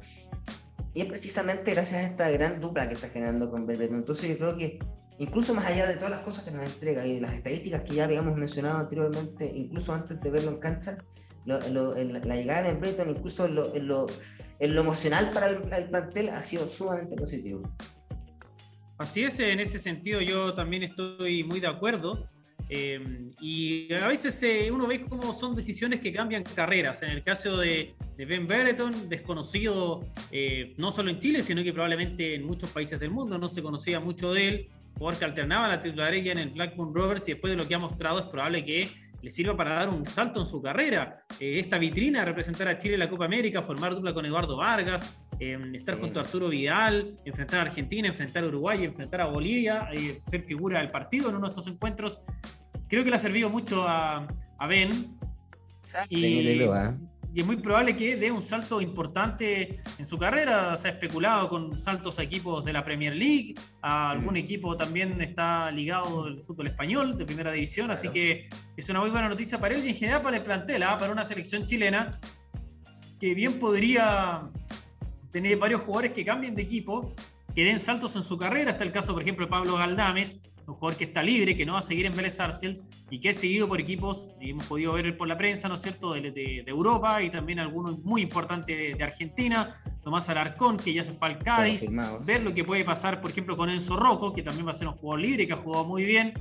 Y 0.93 1.01
es 1.01 1.07
precisamente 1.07 1.71
gracias 1.71 2.01
a 2.01 2.03
esta 2.03 2.29
gran 2.29 2.61
dupla 2.61 2.87
que 2.87 2.93
está 2.93 3.09
generando 3.09 3.49
con 3.49 3.65
Belgrano. 3.65 3.97
Entonces 3.97 4.29
yo 4.29 4.37
creo 4.37 4.57
que 4.57 4.77
incluso 5.19 5.53
más 5.53 5.65
allá 5.65 5.87
de 5.87 5.95
todas 5.95 6.11
las 6.11 6.23
cosas 6.23 6.43
que 6.43 6.51
nos 6.51 6.63
entrega 6.63 7.05
y 7.05 7.15
de 7.15 7.21
las 7.21 7.33
estadísticas 7.33 7.81
que 7.81 7.95
ya 7.95 8.05
habíamos 8.05 8.37
mencionado 8.37 8.79
anteriormente, 8.79 9.51
incluso 9.53 9.93
antes 9.93 10.19
de 10.21 10.29
verlo 10.29 10.51
en 10.51 10.59
cancha, 10.59 10.97
la 11.45 12.35
llegada 12.35 12.63
de 12.63 12.73
Breton, 12.73 13.09
incluso 13.09 13.45
en 13.45 13.87
lo, 13.87 14.07
emocional 14.59 15.31
para 15.33 15.47
el, 15.47 15.89
plantel, 15.89 16.29
ha 16.29 16.41
sido 16.43 16.67
sumamente 16.67 17.15
positivo. 17.15 17.61
Así 18.97 19.23
es, 19.23 19.39
en 19.39 19.59
ese 19.59 19.79
sentido 19.79 20.21
yo 20.21 20.53
también 20.53 20.83
estoy 20.83 21.43
muy 21.43 21.59
de 21.59 21.67
acuerdo. 21.67 22.27
Eh, 22.69 23.31
y 23.39 23.93
a 23.93 24.09
veces 24.09 24.43
eh, 24.43 24.69
uno 24.69 24.87
ve 24.87 25.05
cómo 25.05 25.33
son 25.33 25.55
decisiones 25.55 26.01
que 26.01 26.11
cambian 26.11 26.43
carreras. 26.43 27.01
En 27.01 27.11
el 27.11 27.23
caso 27.23 27.57
de, 27.57 27.95
Ben 28.17 28.45
Brereton, 28.45 29.07
desconocido 29.07 30.01
eh, 30.31 30.73
no 30.77 30.91
solo 30.91 31.11
en 31.11 31.19
Chile, 31.19 31.43
sino 31.43 31.63
que 31.63 31.71
probablemente 31.71 32.35
en 32.35 32.45
muchos 32.45 32.69
países 32.71 32.99
del 32.99 33.11
mundo, 33.11 33.37
no 33.37 33.47
se 33.47 33.63
conocía 33.63 34.01
mucho 34.01 34.33
de 34.33 34.47
él 34.47 34.69
jugador 34.97 35.19
que 35.19 35.25
alternaba 35.25 35.67
la 35.67 35.81
titularidad 35.81 36.33
en 36.33 36.39
el 36.39 36.49
Blackburn 36.49 36.93
Rovers 36.93 37.27
y 37.27 37.31
después 37.31 37.51
de 37.51 37.57
lo 37.57 37.67
que 37.67 37.75
ha 37.75 37.79
mostrado 37.79 38.19
es 38.19 38.25
probable 38.25 38.63
que 38.65 38.89
le 39.21 39.29
sirva 39.29 39.57
para 39.57 39.73
dar 39.73 39.89
un 39.89 40.05
salto 40.05 40.41
en 40.41 40.45
su 40.47 40.61
carrera. 40.61 41.23
Eh, 41.39 41.59
esta 41.59 41.77
vitrina, 41.77 42.23
representar 42.23 42.67
a 42.67 42.77
Chile 42.77 42.95
en 42.95 42.99
la 42.99 43.09
Copa 43.09 43.25
América, 43.25 43.61
formar 43.61 43.95
dupla 43.95 44.13
con 44.13 44.25
Eduardo 44.25 44.57
Vargas, 44.57 45.17
em, 45.39 45.73
estar 45.75 45.99
junto 45.99 46.19
a 46.19 46.23
Arturo 46.23 46.49
Vidal, 46.49 47.15
enfrentar 47.25 47.59
a 47.59 47.61
Argentina, 47.63 48.07
enfrentar 48.07 48.43
a 48.43 48.47
Uruguay, 48.47 48.83
enfrentar 48.83 49.21
a 49.21 49.25
Bolivia, 49.25 49.89
eh, 49.91 50.19
ser 50.27 50.43
figura 50.43 50.79
del 50.79 50.89
partido 50.89 51.29
en 51.29 51.35
uno 51.35 51.47
de 51.47 51.49
estos 51.49 51.67
encuentros. 51.67 52.21
Creo 52.87 53.03
que 53.03 53.09
le 53.09 53.15
ha 53.15 53.19
servido 53.19 53.49
mucho 53.49 53.83
a, 53.87 54.27
Ben. 54.67 55.17
Y, 56.09 56.59
y 57.37 57.41
es 57.41 57.45
muy 57.45 57.57
probable 57.57 57.95
que 57.95 58.15
dé 58.15 58.31
un 58.31 58.41
salto 58.41 58.81
importante 58.81 59.79
en 59.99 60.05
su 60.07 60.17
carrera. 60.17 60.75
Se 60.75 60.87
ha 60.87 60.91
especulado 60.93 61.49
con 61.49 61.77
saltos 61.77 62.17
a 62.17 62.23
equipos 62.23 62.65
de 62.65 62.73
la 62.73 62.83
Premier 62.83 63.15
League, 63.15 63.53
a 63.83 64.09
algún 64.09 64.33
mm. 64.33 64.37
equipo 64.37 64.75
también 64.75 65.21
está 65.21 65.69
ligado 65.69 66.25
del 66.25 66.41
fútbol 66.41 66.65
español, 66.65 67.15
de 67.15 67.27
primera 67.27 67.51
división, 67.51 67.91
así 67.91 68.09
que 68.09 68.49
es 68.75 68.89
una 68.89 69.01
muy 69.01 69.11
buena 69.11 69.29
noticia 69.29 69.59
para 69.59 69.75
él 69.75 69.85
y 69.85 69.89
en 69.89 69.95
general 69.95 70.23
para 70.23 70.37
el 70.37 70.41
plantel, 70.41 70.81
¿ah? 70.81 70.97
para 70.97 71.11
una 71.11 71.25
selección 71.25 71.67
chilena 71.67 72.19
que 73.19 73.35
bien 73.35 73.59
podría 73.59 74.49
tener 75.31 75.57
varios 75.57 75.81
jugadores 75.81 76.13
que 76.13 76.25
cambien 76.25 76.55
de 76.55 76.63
equipo, 76.63 77.13
que 77.53 77.63
den 77.63 77.79
saltos 77.79 78.15
en 78.15 78.23
su 78.23 78.35
carrera. 78.39 78.71
Está 78.71 78.83
el 78.83 78.91
caso, 78.91 79.13
por 79.13 79.21
ejemplo, 79.21 79.45
de 79.45 79.51
Pablo 79.51 79.77
Galdames, 79.77 80.39
un 80.67 80.75
jugador 80.75 80.97
que 80.97 81.05
está 81.05 81.23
libre, 81.23 81.55
que 81.55 81.65
no 81.65 81.73
va 81.73 81.79
a 81.79 81.81
seguir 81.81 82.05
en 82.05 82.15
Vélez 82.15 82.37
y 83.09 83.19
que 83.19 83.29
es 83.29 83.37
seguido 83.37 83.67
por 83.67 83.79
equipos, 83.79 84.29
y 84.39 84.51
hemos 84.51 84.65
podido 84.65 84.93
ver 84.93 85.17
por 85.17 85.27
la 85.27 85.37
prensa, 85.37 85.69
¿no 85.69 85.75
es 85.75 85.81
cierto?, 85.81 86.13
de, 86.13 86.63
Europa 86.67 87.23
y 87.23 87.29
también 87.29 87.59
algunos 87.59 87.99
muy 88.03 88.21
importantes 88.21 88.97
de, 88.97 89.03
Argentina, 89.03 89.81
Tomás 90.03 90.27
Alarcón, 90.27 90.77
que 90.77 90.93
ya 90.93 91.05
se 91.05 91.11
fue 91.11 91.29
al 91.29 91.39
Cádiz, 91.39 91.85
ver 92.25 92.43
lo 92.43 92.53
que 92.53 92.65
puede 92.65 92.83
pasar, 92.83 93.21
por 93.21 93.31
ejemplo, 93.31 93.55
con 93.55 93.69
Enzo 93.69 93.95
Rocco, 93.95 94.33
que 94.33 94.43
también 94.43 94.67
va 94.67 94.71
a 94.71 94.73
ser 94.73 94.87
un 94.87 94.95
jugador 94.95 95.21
libre, 95.21 95.47
que 95.47 95.53
ha 95.53 95.57
jugado 95.57 95.85
muy 95.85 96.03
bien, 96.03 96.33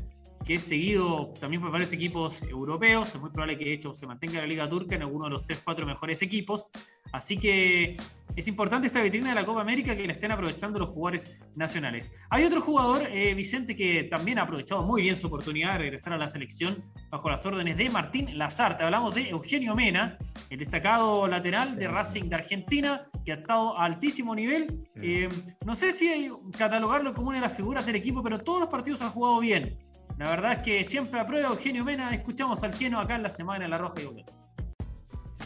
que 0.44 0.56
es 0.56 0.64
seguido 0.64 1.32
también 1.40 1.62
por 1.62 1.70
varios 1.70 1.92
equipos 1.92 2.42
europeos, 2.42 3.14
es 3.14 3.20
muy 3.20 3.30
probable 3.30 3.56
que 3.56 3.64
de 3.64 3.72
hecho 3.74 3.94
se 3.94 4.06
mantenga 4.06 4.40
la 4.40 4.46
Liga 4.46 4.68
Turca 4.68 4.96
en 4.96 5.02
alguno 5.02 5.24
de 5.26 5.30
los 5.30 5.46
3-4 5.46 5.86
mejores 5.86 6.20
equipos, 6.22 6.68
así 7.12 7.36
que 7.36 7.96
es 8.36 8.46
importante 8.48 8.86
esta 8.86 9.00
vitrina 9.00 9.30
de 9.30 9.34
la 9.34 9.46
Copa 9.46 9.62
América 9.62 9.96
que 9.96 10.06
la 10.06 10.12
estén 10.12 10.30
aprovechando 10.30 10.78
los 10.78 10.90
jugadores 10.90 11.38
nacionales. 11.54 12.12
Hay 12.28 12.44
otro 12.44 12.60
jugador, 12.60 13.02
eh, 13.10 13.32
Vicente, 13.34 13.74
que 13.74 14.04
también 14.04 14.38
ha 14.38 14.42
aprovechado 14.42 14.82
muy 14.82 15.02
bien 15.02 15.16
su 15.16 15.26
oportunidad 15.28 15.72
de 15.72 15.78
regresar 15.78 16.12
a 16.12 16.18
la 16.18 16.28
selección 16.28 16.84
bajo 17.10 17.30
las 17.30 17.44
órdenes 17.46 17.78
de 17.78 17.88
Martín 17.88 18.36
Lazarte. 18.36 18.84
Hablamos 18.84 19.14
de 19.14 19.30
Eugenio 19.30 19.74
Mena, 19.74 20.18
el 20.50 20.58
destacado 20.58 21.26
lateral 21.26 21.76
de 21.76 21.88
Racing 21.88 22.24
de 22.24 22.34
Argentina, 22.36 23.08
que 23.24 23.32
ha 23.32 23.36
estado 23.36 23.76
a 23.76 23.84
altísimo 23.84 24.34
nivel. 24.34 24.86
Eh, 24.96 25.28
no 25.64 25.74
sé 25.74 25.92
si 25.92 26.30
catalogarlo 26.58 27.14
como 27.14 27.28
una 27.28 27.38
de 27.38 27.46
las 27.46 27.56
figuras 27.56 27.86
del 27.86 27.96
equipo, 27.96 28.22
pero 28.22 28.38
todos 28.38 28.60
los 28.60 28.68
partidos 28.68 29.00
ha 29.00 29.08
jugado 29.08 29.40
bien. 29.40 29.78
La 30.18 30.30
verdad 30.30 30.52
es 30.52 30.58
que 30.60 30.84
siempre 30.84 31.20
aprueba 31.20 31.48
Eugenio 31.48 31.84
Mena. 31.84 32.14
Escuchamos 32.14 32.62
al 32.62 32.74
Geno 32.74 33.00
acá 33.00 33.16
en 33.16 33.22
la 33.22 33.30
semana 33.30 33.64
en 33.64 33.70
La 33.70 33.78
Roja 33.78 34.00
y 34.00 34.04
Boleros. 34.04 34.45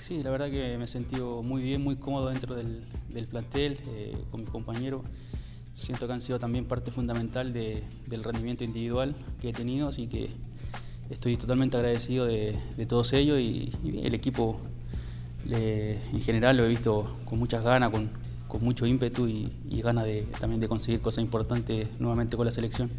Sí, 0.02 0.22
la 0.22 0.30
verdad 0.30 0.50
que 0.50 0.78
me 0.78 0.84
he 0.84 0.86
sentido 0.86 1.42
muy 1.42 1.62
bien, 1.62 1.82
muy 1.82 1.96
cómodo 1.96 2.30
dentro 2.30 2.54
del, 2.54 2.82
plantel, 3.28 3.78
eh, 3.88 4.16
con 4.30 4.40
mi 4.40 4.46
compañero. 4.46 5.04
siento 5.74 6.06
que 6.06 6.12
han 6.12 6.20
sido 6.20 6.38
también 6.38 6.64
parte 6.64 6.90
fundamental 6.90 7.52
del 7.52 8.24
rendimiento 8.24 8.64
individual 8.64 9.14
que 9.40 9.50
he 9.50 9.52
tenido, 9.52 9.88
así 9.88 10.06
que 10.08 10.30
estoy 11.10 11.36
totalmente 11.36 11.76
agradecido 11.76 12.24
de, 12.24 12.56
todos 12.88 13.12
ellos 13.12 13.38
y, 13.40 13.72
el 14.02 14.14
equipo 14.14 14.58
en 15.48 16.20
general 16.20 16.56
lo 16.56 16.64
he 16.64 16.68
visto 16.68 17.16
con 17.24 17.38
muchas 17.38 17.62
ganas, 17.62 17.90
con, 17.90 18.10
mucho 18.60 18.86
ímpetu 18.86 19.28
y, 19.28 19.80
ganas 19.82 20.04
de, 20.04 20.26
también 20.40 20.60
de 20.60 20.68
conseguir 20.68 21.00
cosas 21.00 21.22
importantes 21.22 21.88
nuevamente 22.00 22.36
con 22.36 22.46
la 22.46 22.52
selección. 22.52 22.90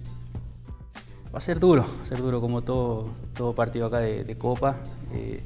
Va 1.33 1.39
a 1.39 1.41
ser 1.41 1.59
duro, 1.59 1.83
va 1.83 2.03
a 2.03 2.05
ser 2.05 2.19
duro 2.19 2.41
como 2.41 2.61
todo, 2.61 3.09
todo 3.33 3.53
partido 3.53 3.87
acá 3.87 3.99
de, 3.99 4.37
Copa, 4.37 4.79
eh, 5.13 5.41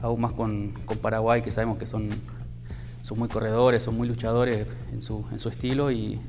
aún 0.00 0.20
más 0.20 0.32
con, 0.32 0.74
Paraguay 1.00 1.42
que 1.42 1.50
sabemos 1.50 1.78
que 1.78 1.86
son, 1.86 2.08
son 3.02 3.18
muy 3.18 3.28
corredores, 3.28 3.82
son 3.82 3.96
muy 3.96 4.08
luchadores 4.08 4.66
en 4.92 5.02
su, 5.02 5.24
en 5.30 5.38
su 5.38 5.48
estilo 5.48 5.90
y, 5.90 6.20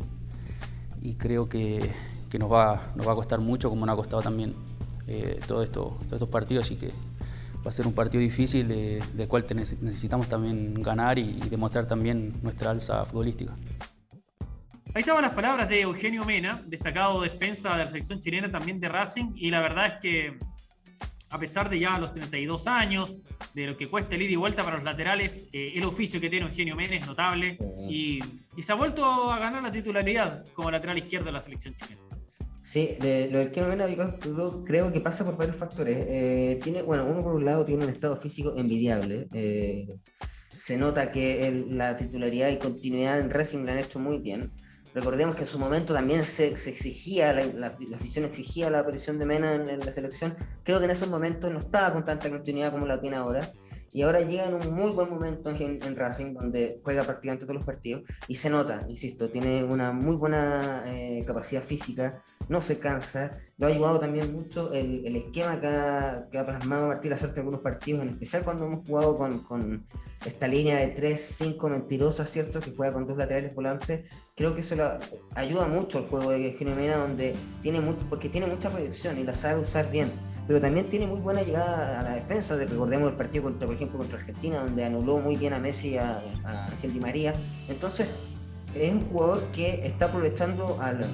y 1.01 1.15
creo 1.15 1.49
que, 1.49 1.91
que, 2.29 2.39
nos, 2.39 2.51
va, 2.51 2.93
nos 2.95 3.07
va 3.07 3.11
a 3.13 3.15
costar 3.15 3.41
mucho 3.41 3.69
como 3.69 3.85
nos 3.85 3.93
ha 3.93 3.97
costado 3.97 4.21
también 4.21 4.53
eh, 5.07 5.39
todo 5.47 5.63
esto, 5.63 5.93
todos 5.99 6.13
estos 6.13 6.29
partidos, 6.29 6.65
así 6.65 6.75
que 6.75 6.87
va 6.87 7.69
a 7.69 7.71
ser 7.71 7.87
un 7.87 7.93
partido 7.93 8.21
difícil 8.21 8.67
del 8.67 9.27
cual 9.27 9.45
necesitamos 9.53 10.27
también 10.27 10.73
ganar 10.81 11.17
y, 11.17 11.39
demostrar 11.49 11.87
también 11.87 12.33
nuestra 12.41 12.71
alza 12.71 13.05
futbolística. 13.05 13.55
Ahí 14.93 15.01
estaban 15.01 15.21
las 15.21 15.33
palabras 15.33 15.69
de 15.69 15.81
Eugenio 15.81 16.25
Mena, 16.25 16.61
destacado 16.65 17.21
defensa 17.21 17.71
de 17.77 17.85
la 17.85 17.89
selección 17.89 18.19
chilena, 18.19 18.51
también 18.51 18.79
de 18.79 18.89
Racing, 18.89 19.31
y 19.35 19.51
la 19.51 19.61
verdad 19.61 19.87
es 19.87 19.93
que 20.01 20.39
a 21.29 21.39
pesar 21.39 21.69
de 21.69 21.79
ya 21.79 21.97
los 21.99 22.13
32 22.13 22.67
años, 22.67 23.17
de 23.53 23.67
lo 23.67 23.77
que 23.77 23.89
cuesta 23.89 24.15
el 24.15 24.21
ida 24.21 24.31
y 24.31 24.35
vuelta 24.35 24.63
para 24.63 24.77
los 24.77 24.85
laterales, 24.85 25.47
eh, 25.51 25.73
el 25.75 25.83
oficio 25.83 26.21
que 26.21 26.29
tiene 26.29 26.45
Eugenio 26.45 26.75
Mena 26.75 26.95
es 26.95 27.05
notable 27.05 27.57
y, 27.89 28.19
y, 28.55 28.61
se 28.61 28.71
ha 28.71 28.75
vuelto 28.75 29.31
a 29.31 29.39
ganar 29.39 29.63
la 29.63 29.71
titularidad 29.71 30.45
como 30.53 30.71
lateral 30.71 30.97
izquierdo 30.97 31.27
de 31.27 31.31
la 31.33 31.41
selección 31.41 31.75
chilena. 31.75 32.01
Sí, 32.67 32.97
de, 32.99 33.29
lo 33.31 33.39
del 33.39 33.53
que 33.53 33.61
no 33.61 34.65
creo 34.65 34.91
que 34.91 34.99
pasa 34.99 35.23
por 35.23 35.37
varios 35.37 35.55
factores. 35.55 36.05
Eh, 36.09 36.59
tiene, 36.61 36.81
bueno, 36.81 37.05
uno 37.05 37.23
por 37.23 37.35
un 37.35 37.45
lado 37.45 37.63
tiene 37.63 37.85
un 37.85 37.89
estado 37.89 38.17
físico 38.17 38.55
envidiable. 38.57 39.29
Eh, 39.31 39.87
se 40.53 40.75
nota 40.75 41.13
que 41.13 41.65
la 41.69 41.95
titularidad 41.95 42.49
y 42.49 42.57
continuidad 42.57 43.19
en 43.19 43.29
Racing 43.29 43.63
la 43.63 43.71
han 43.71 43.79
hecho 43.79 43.99
muy 43.99 44.19
bien. 44.19 44.51
Recordemos 44.97 45.35
que 45.35 45.43
en 45.43 45.47
su 45.47 45.59
momento 45.59 45.93
también 45.93 46.25
se, 46.25 46.47
exigía, 46.47 47.31
la, 47.31 47.45
la, 47.45 47.67
afición 47.95 48.25
exigía 48.25 48.71
la 48.71 48.79
aparición 48.79 49.19
de 49.19 49.27
Mena 49.27 49.53
en, 49.53 49.77
la 49.77 49.91
selección. 49.91 50.35
Creo 50.63 50.79
que 50.79 50.85
en 50.85 50.89
esos 50.89 51.07
momentos 51.07 51.51
no 51.51 51.59
estaba 51.59 51.93
con 51.93 52.03
tanta 52.03 52.31
continuidad 52.31 52.71
como 52.71 52.87
la 52.87 52.99
tiene 52.99 53.15
ahora 53.15 53.47
y 53.91 54.01
ahora 54.01 54.21
llega 54.21 54.45
en 54.45 54.55
un 54.55 54.73
muy 54.73 54.91
buen 54.91 55.09
momento 55.09 55.49
en, 55.49 55.95
Racing, 55.95 56.33
donde 56.33 56.79
juega 56.83 57.03
prácticamente 57.03 57.45
todos 57.45 57.55
los 57.55 57.65
partidos, 57.65 58.03
y 58.27 58.35
se 58.35 58.49
nota, 58.49 58.85
insisto, 58.87 59.29
tiene 59.29 59.63
una 59.63 59.91
muy 59.91 60.15
buena 60.15 60.83
eh, 60.85 61.23
capacidad 61.25 61.63
física, 61.63 62.21
no 62.49 62.61
se 62.61 62.79
cansa, 62.79 63.37
lo 63.57 63.67
ha 63.67 63.69
ayudado 63.69 63.99
también 63.99 64.33
mucho 64.33 64.71
el, 64.71 65.05
el 65.05 65.15
esquema 65.15 65.59
que 65.59 65.67
ha, 65.67 66.27
que 66.31 66.37
ha, 66.37 66.45
plasmado 66.45 66.87
Martín 66.87 67.11
Lazarte 67.11 67.39
en 67.39 67.39
algunos 67.41 67.61
partidos, 67.61 68.01
en 68.01 68.09
especial 68.09 68.43
cuando 68.43 68.65
hemos 68.65 68.87
jugado 68.87 69.17
con, 69.17 69.39
con 69.39 69.85
esta 70.25 70.47
línea 70.47 70.77
de 70.77 70.95
3-5 70.95 71.69
mentirosa, 71.69 72.25
¿cierto? 72.25 72.59
Que 72.59 72.73
juega 72.75 72.93
con 72.93 73.07
dos 73.07 73.17
laterales 73.17 73.53
volantes, 73.53 74.05
creo 74.35 74.55
que 74.55 74.61
eso 74.61 74.75
lo 74.75 74.97
ayuda 75.35 75.67
mucho 75.67 75.97
al 75.97 76.07
juego 76.07 76.31
de 76.31 76.51
Eugenio 76.51 76.75
Mena, 76.75 76.97
donde 76.97 77.35
tiene 77.61 77.81
mucho, 77.81 78.05
porque 78.09 78.29
tiene 78.29 78.47
mucha 78.47 78.69
proyección 78.69 79.17
y 79.17 79.23
la 79.23 79.35
sabe 79.35 79.61
usar 79.61 79.91
bien 79.91 80.11
pero 80.47 80.61
también 80.61 80.89
tiene 80.89 81.07
muy 81.07 81.19
buena 81.19 81.41
llegada 81.41 81.99
a 81.99 82.03
la 82.03 82.15
defensa. 82.15 82.55
Recordemos 82.55 83.09
el 83.11 83.17
partido 83.17 83.43
contra, 83.43 83.67
por 83.67 83.75
ejemplo, 83.75 83.99
contra 83.99 84.19
Argentina, 84.19 84.59
donde 84.59 84.85
anuló 84.85 85.19
muy 85.19 85.35
bien 85.35 85.53
a 85.53 85.59
Messi 85.59 85.89
y 85.89 85.97
a, 85.97 86.23
Ángel 86.45 86.93
Di 86.93 86.99
María. 87.01 87.35
Entonces, 87.67 88.07
es 88.73 88.93
un 88.93 89.01
jugador 89.09 89.43
que 89.51 89.85
está 89.85 90.05
aprovechando 90.05 90.79
al, 90.79 91.05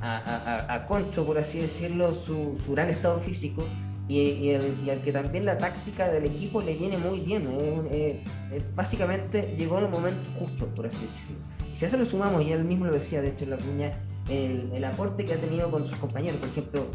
a, 0.00 0.86
Concho, 0.88 1.26
por 1.26 1.36
así 1.36 1.60
decirlo, 1.60 2.14
su, 2.14 2.56
gran 2.70 2.88
estado 2.88 3.20
físico 3.20 3.62
y, 4.08 4.54
al 4.54 5.02
que 5.02 5.12
también 5.12 5.44
la 5.44 5.58
táctica 5.58 6.10
del 6.10 6.24
equipo 6.24 6.62
le 6.62 6.74
viene 6.74 6.96
muy 6.96 7.20
bien. 7.20 7.46
básicamente 8.74 9.54
llegó 9.58 9.78
en 9.78 9.84
el 9.84 9.90
momento 9.90 10.30
justo, 10.38 10.66
por 10.74 10.86
así 10.86 11.02
decirlo. 11.02 11.36
Y 11.70 11.76
si 11.76 11.84
a 11.84 11.88
eso 11.88 11.98
le 11.98 12.06
sumamos, 12.06 12.42
y 12.42 12.52
él 12.52 12.64
mismo 12.64 12.86
lo 12.86 12.92
decía, 12.92 13.20
de 13.20 13.28
hecho, 13.28 13.44
en 13.44 13.50
la 13.50 13.58
cuña, 13.58 13.92
el, 14.30 14.70
el 14.72 14.84
aporte 14.84 15.26
que 15.26 15.34
ha 15.34 15.38
tenido 15.38 15.70
con 15.70 15.84
sus 15.84 15.98
compañeros, 15.98 16.40
por 16.40 16.48
ejemplo, 16.48 16.86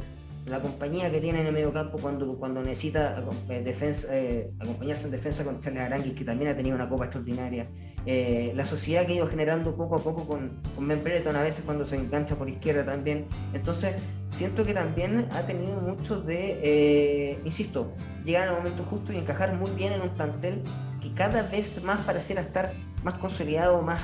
la 0.48 0.62
compañía 0.62 1.12
que 1.12 1.20
tiene 1.20 1.42
en 1.42 1.48
el 1.48 1.54
medio 1.54 1.74
campo 1.74 1.98
cuando, 1.98 2.38
cuando 2.38 2.62
necesita 2.62 3.24
eh, 3.50 3.62
defensa, 3.62 4.08
eh, 4.12 4.50
acompañarse 4.60 5.06
en 5.06 5.12
defensa 5.12 5.44
con 5.44 5.60
Charles 5.60 5.84
Aranguis, 5.84 6.14
que 6.14 6.24
también 6.24 6.52
ha 6.52 6.56
tenido 6.56 6.76
una 6.76 6.88
copa 6.88 7.06
extraordinaria. 7.06 7.66
Eh, 8.06 8.54
la 8.56 8.66
sociedad 8.66 9.06
que 9.06 9.14
ha 9.14 9.16
ido 9.18 9.28
generando 9.28 9.76
poco 9.76 9.98
a 9.98 10.00
poco 10.00 10.26
con, 10.26 10.62
con 10.76 10.88
Ben 10.88 11.04
Brereton, 11.04 11.36
a 11.36 11.42
veces 11.42 11.64
cuando 11.66 11.86
se 11.86 11.98
engancha 11.98 12.36
por 12.36 12.50
izquierda 12.50 12.86
también. 12.86 13.26
Entonces, 13.54 13.96
siento 14.30 14.66
que 14.66 14.74
también 14.74 15.28
ha 15.32 15.42
tenido 15.42 15.82
mucho 15.82 16.22
de, 16.22 17.38
insisto, 17.44 17.92
llegar 18.24 18.48
el 18.48 18.54
momento 18.56 18.84
justo 18.84 19.12
y 19.12 19.18
encajar 19.18 19.56
muy 19.58 19.72
bien 19.72 19.94
en 19.94 20.02
un 20.02 20.10
plantel 20.10 20.62
que 21.02 21.12
cada 21.14 21.44
vez 21.44 21.84
más 21.84 22.00
pareciera 22.00 22.42
estar 22.42 22.74
más 23.04 23.16
consolidado, 23.16 23.82
más 23.82 24.02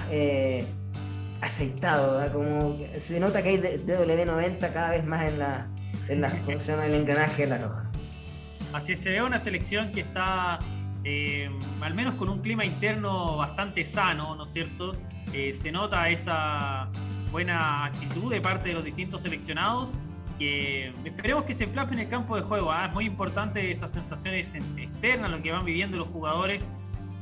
aceitado, 1.41 2.32
como 2.32 2.78
se 2.98 3.20
nota 3.20 3.41
que 3.41 3.50
hay 3.50 3.58
DW90 3.58 4.72
cada 4.72 4.91
vez 4.91 5.06
más 5.06 5.24
en 5.24 5.39
la 5.39 5.70
en 6.08 6.21
la, 6.21 6.29
¿cómo 6.41 6.60
se 6.60 6.73
engranaje 6.73 7.43
de 7.43 7.49
la 7.49 7.58
roja. 7.58 7.84
Así 8.73 8.95
se 8.95 9.12
ve 9.12 9.21
una 9.21 9.39
selección 9.39 9.91
que 9.91 10.01
está 10.01 10.60
eh, 11.03 11.49
al 11.82 11.93
menos 11.93 12.15
con 12.15 12.29
un 12.29 12.39
clima 12.39 12.65
interno 12.65 13.38
bastante 13.38 13.86
sano, 13.86 14.36
¿no 14.36 14.43
es 14.43 14.53
cierto? 14.53 14.95
Eh, 15.34 15.53
se 15.53 15.71
nota 15.71 16.10
esa 16.10 16.89
buena 17.32 17.86
actitud 17.86 18.32
de 18.32 18.39
parte 18.41 18.69
de 18.69 18.75
los 18.75 18.84
distintos 18.84 19.21
seleccionados 19.21 19.97
que 20.38 20.91
esperemos 21.03 21.43
que 21.43 21.53
se 21.53 21.67
plasme 21.67 21.93
en 21.93 21.99
el 22.01 22.10
campo 22.10 22.36
de 22.36 22.41
juego. 22.41 22.71
¿ah? 22.71 22.88
Es 22.88 22.93
muy 22.93 23.06
importante 23.06 23.69
esas 23.69 23.91
sensaciones 23.91 24.56
externas, 24.56 25.29
lo 25.29 25.41
que 25.41 25.51
van 25.51 25.65
viviendo 25.65 25.97
los 25.97 26.08
jugadores, 26.08 26.67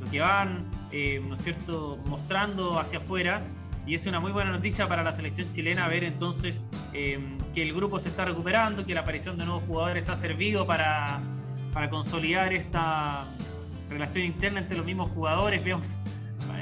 lo 0.00 0.10
que 0.10 0.20
van, 0.20 0.64
eh, 0.90 1.20
¿no 1.26 1.34
es 1.34 1.42
cierto?, 1.42 1.98
mostrando 2.06 2.78
hacia 2.78 2.98
afuera 2.98 3.42
y 3.86 3.94
es 3.94 4.06
una 4.06 4.20
muy 4.20 4.32
buena 4.32 4.50
noticia 4.52 4.88
para 4.88 5.02
la 5.02 5.12
selección 5.12 5.52
chilena 5.52 5.88
ver 5.88 6.04
entonces 6.04 6.62
eh, 6.92 7.18
que 7.54 7.62
el 7.62 7.72
grupo 7.72 7.98
se 7.98 8.08
está 8.08 8.24
recuperando, 8.24 8.84
que 8.84 8.94
la 8.94 9.00
aparición 9.00 9.38
de 9.38 9.46
nuevos 9.46 9.64
jugadores 9.64 10.08
ha 10.08 10.16
servido 10.16 10.66
para, 10.66 11.20
para 11.72 11.88
consolidar 11.88 12.52
esta 12.52 13.24
relación 13.90 14.24
interna 14.24 14.60
entre 14.60 14.76
los 14.76 14.86
mismos 14.86 15.10
jugadores. 15.10 15.62
Vemos 15.64 15.98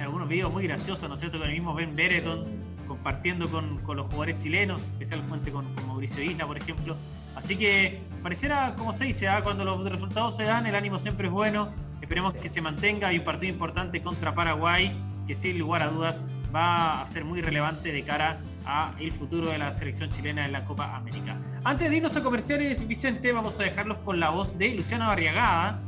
algunos 0.00 0.28
videos 0.28 0.52
muy 0.52 0.64
graciosos, 0.64 1.08
¿no 1.08 1.14
es 1.14 1.20
cierto?, 1.20 1.38
con 1.38 1.48
el 1.48 1.54
mismo 1.54 1.74
Ben 1.74 1.94
Bereton 1.94 2.70
compartiendo 2.90 3.48
con, 3.48 3.78
con 3.78 3.96
los 3.96 4.06
jugadores 4.08 4.38
chilenos, 4.40 4.80
especialmente 4.80 5.52
con, 5.52 5.72
con, 5.74 5.86
Mauricio 5.86 6.24
Isla, 6.24 6.44
por 6.44 6.58
ejemplo. 6.58 6.96
Así 7.36 7.56
que 7.56 8.00
pareciera, 8.20 8.74
como 8.76 8.92
se 8.92 9.04
dice, 9.04 9.28
¿ah? 9.28 9.42
cuando 9.44 9.64
los 9.64 9.84
resultados 9.88 10.36
se 10.36 10.42
dan, 10.42 10.66
el 10.66 10.74
ánimo 10.74 10.98
siempre 10.98 11.28
es 11.28 11.32
bueno. 11.32 11.72
Esperemos 12.02 12.34
que 12.34 12.48
se 12.48 12.60
mantenga. 12.60 13.08
Hay 13.08 13.18
un 13.18 13.24
partido 13.24 13.52
importante 13.52 14.02
contra 14.02 14.34
Paraguay, 14.34 14.92
que 15.28 15.36
sin 15.36 15.56
lugar 15.56 15.82
a 15.82 15.88
dudas 15.88 16.24
va 16.54 17.02
a 17.02 17.06
ser 17.06 17.24
muy 17.24 17.40
relevante 17.40 17.92
de 17.92 18.02
cara 18.02 18.40
a 18.64 18.94
el 18.98 19.12
futuro 19.12 19.48
de 19.50 19.58
la 19.58 19.72
selección 19.72 20.10
chilena 20.10 20.44
en 20.44 20.52
la 20.52 20.64
Copa 20.64 20.96
América. 20.96 21.36
Antes 21.64 21.90
de 21.90 21.96
irnos 21.96 22.16
a 22.16 22.22
comerciales, 22.22 22.86
Vicente, 22.86 23.32
vamos 23.32 23.58
a 23.60 23.64
dejarlos 23.64 23.98
con 23.98 24.20
la 24.20 24.30
voz 24.30 24.58
de 24.58 24.74
Luciano 24.74 25.06
Barriagada, 25.06 25.80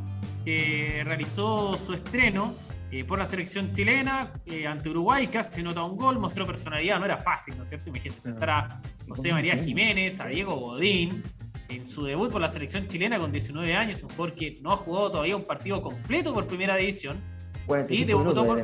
que 0.44 1.02
realizó 1.04 1.76
su 1.78 1.94
estreno 1.94 2.54
eh, 2.90 3.04
por 3.04 3.18
la 3.18 3.26
selección 3.26 3.72
chilena 3.72 4.32
eh, 4.44 4.66
ante 4.66 4.90
Uruguay, 4.90 5.26
casi 5.28 5.54
se 5.54 5.62
nota 5.62 5.82
un 5.82 5.96
gol, 5.96 6.18
mostró 6.18 6.46
personalidad, 6.46 6.98
no 6.98 7.06
era 7.06 7.16
fácil, 7.16 7.56
¿no 7.56 7.62
es 7.62 7.70
cierto? 7.70 7.88
Imagínate 7.88 8.28
estar 8.28 8.50
a 8.50 8.82
José 9.08 9.32
María 9.32 9.56
Jiménez, 9.56 10.20
a 10.20 10.26
Diego 10.26 10.56
Godín, 10.56 11.22
en 11.70 11.86
su 11.86 12.04
debut 12.04 12.30
por 12.30 12.40
la 12.40 12.48
selección 12.48 12.86
chilena 12.86 13.18
con 13.18 13.32
19 13.32 13.74
años, 13.74 14.02
un 14.02 14.10
jugador 14.10 14.34
que 14.34 14.58
no 14.60 14.72
ha 14.72 14.76
jugado 14.76 15.10
todavía 15.10 15.36
un 15.36 15.44
partido 15.44 15.80
completo 15.80 16.34
por 16.34 16.46
primera 16.46 16.76
división, 16.76 17.18
y 17.88 18.04
debutó 18.04 18.44
por, 18.44 18.62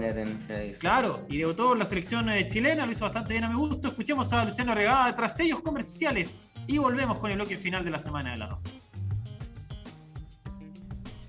Claro, 0.81 1.27
y 1.29 1.39
debutó 1.39 1.69
por 1.69 1.79
la 1.79 1.85
selección 1.85 2.29
eh, 2.31 2.49
chilena, 2.49 2.85
lo 2.85 2.93
hizo 2.93 3.05
bastante 3.05 3.33
bien 3.33 3.45
a 3.45 3.49
mi 3.49 3.57
gusto. 3.57 3.89
Escuchemos 3.89 4.33
a 4.33 4.45
Luciano 4.45 4.75
Regada 4.75 5.15
tras 5.15 5.37
sellos 5.37 5.61
comerciales 5.61 6.37
y 6.67 6.79
volvemos 6.79 7.19
con 7.19 7.31
el 7.31 7.37
bloque 7.37 7.57
final 7.57 7.85
de 7.85 7.91
la 7.91 7.99
semana 7.99 8.33
de 8.33 8.39
la 8.39 8.47
2. 8.49 8.61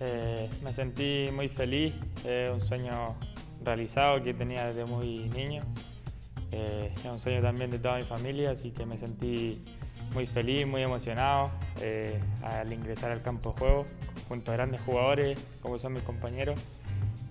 Eh, 0.01 0.49
me 0.63 0.73
sentí 0.73 1.27
muy 1.33 1.49
feliz, 1.49 1.93
es 2.25 2.51
un 2.51 2.61
sueño 2.61 3.17
realizado 3.63 4.23
que 4.23 4.33
tenía 4.33 4.67
desde 4.67 4.85
muy 4.85 5.29
niño. 5.29 5.63
Eh, 6.51 6.91
es 6.95 7.05
un 7.05 7.19
sueño 7.19 7.41
también 7.41 7.69
de 7.69 7.79
toda 7.79 7.97
mi 7.97 8.03
familia, 8.03 8.51
así 8.51 8.71
que 8.71 8.85
me 8.85 8.97
sentí 8.97 9.63
muy 10.13 10.25
feliz, 10.25 10.65
muy 10.65 10.81
emocionado 10.81 11.51
al 12.43 12.73
ingresar 12.73 13.11
al 13.11 13.21
campo 13.21 13.51
de 13.51 13.59
juego 13.59 13.85
junto 14.27 14.51
a 14.51 14.55
grandes 14.55 14.81
jugadores 14.81 15.39
como 15.61 15.77
son 15.77 15.93
mis 15.93 16.03
compañeros 16.03 16.59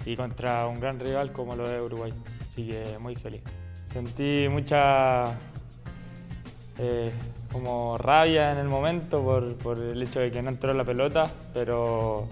y 0.09 0.16
contra 0.16 0.66
un 0.66 0.81
gran 0.81 0.99
rival 0.99 1.33
como 1.33 1.55
lo 1.55 1.68
de 1.68 1.83
Uruguay. 1.83 2.14
Así 2.40 2.66
que 2.66 2.99
muy 2.99 3.14
feliz. 3.14 3.42
Sentí 3.92 4.49
mucha 4.49 5.25
eh, 6.79 7.12
como 7.53 7.99
rabia 7.99 8.53
en 8.53 8.59
el 8.59 8.68
momento 8.68 9.23
por, 9.23 9.57
por, 9.57 9.79
el 9.79 10.03
hecho 10.03 10.21
de 10.21 10.31
que 10.31 10.40
no 10.40 10.49
entró 10.49 10.73
la 10.73 10.85
pelota, 10.85 11.27
pero, 11.53 12.27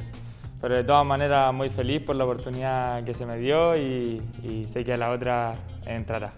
pero 0.59 0.75
de 0.75 0.85
todas 0.85 1.07
maneras 1.07 1.53
muy 1.53 1.69
feliz 1.69 2.01
por 2.01 2.17
la 2.17 2.25
oportunidad 2.25 3.05
que 3.05 3.13
se 3.13 3.27
me 3.27 3.37
dio 3.37 3.77
y, 3.77 4.23
sé 4.67 4.83
que 4.83 4.95
a 4.95 4.97
la 4.97 5.11
otra 5.11 5.55
entrará. 5.85 6.33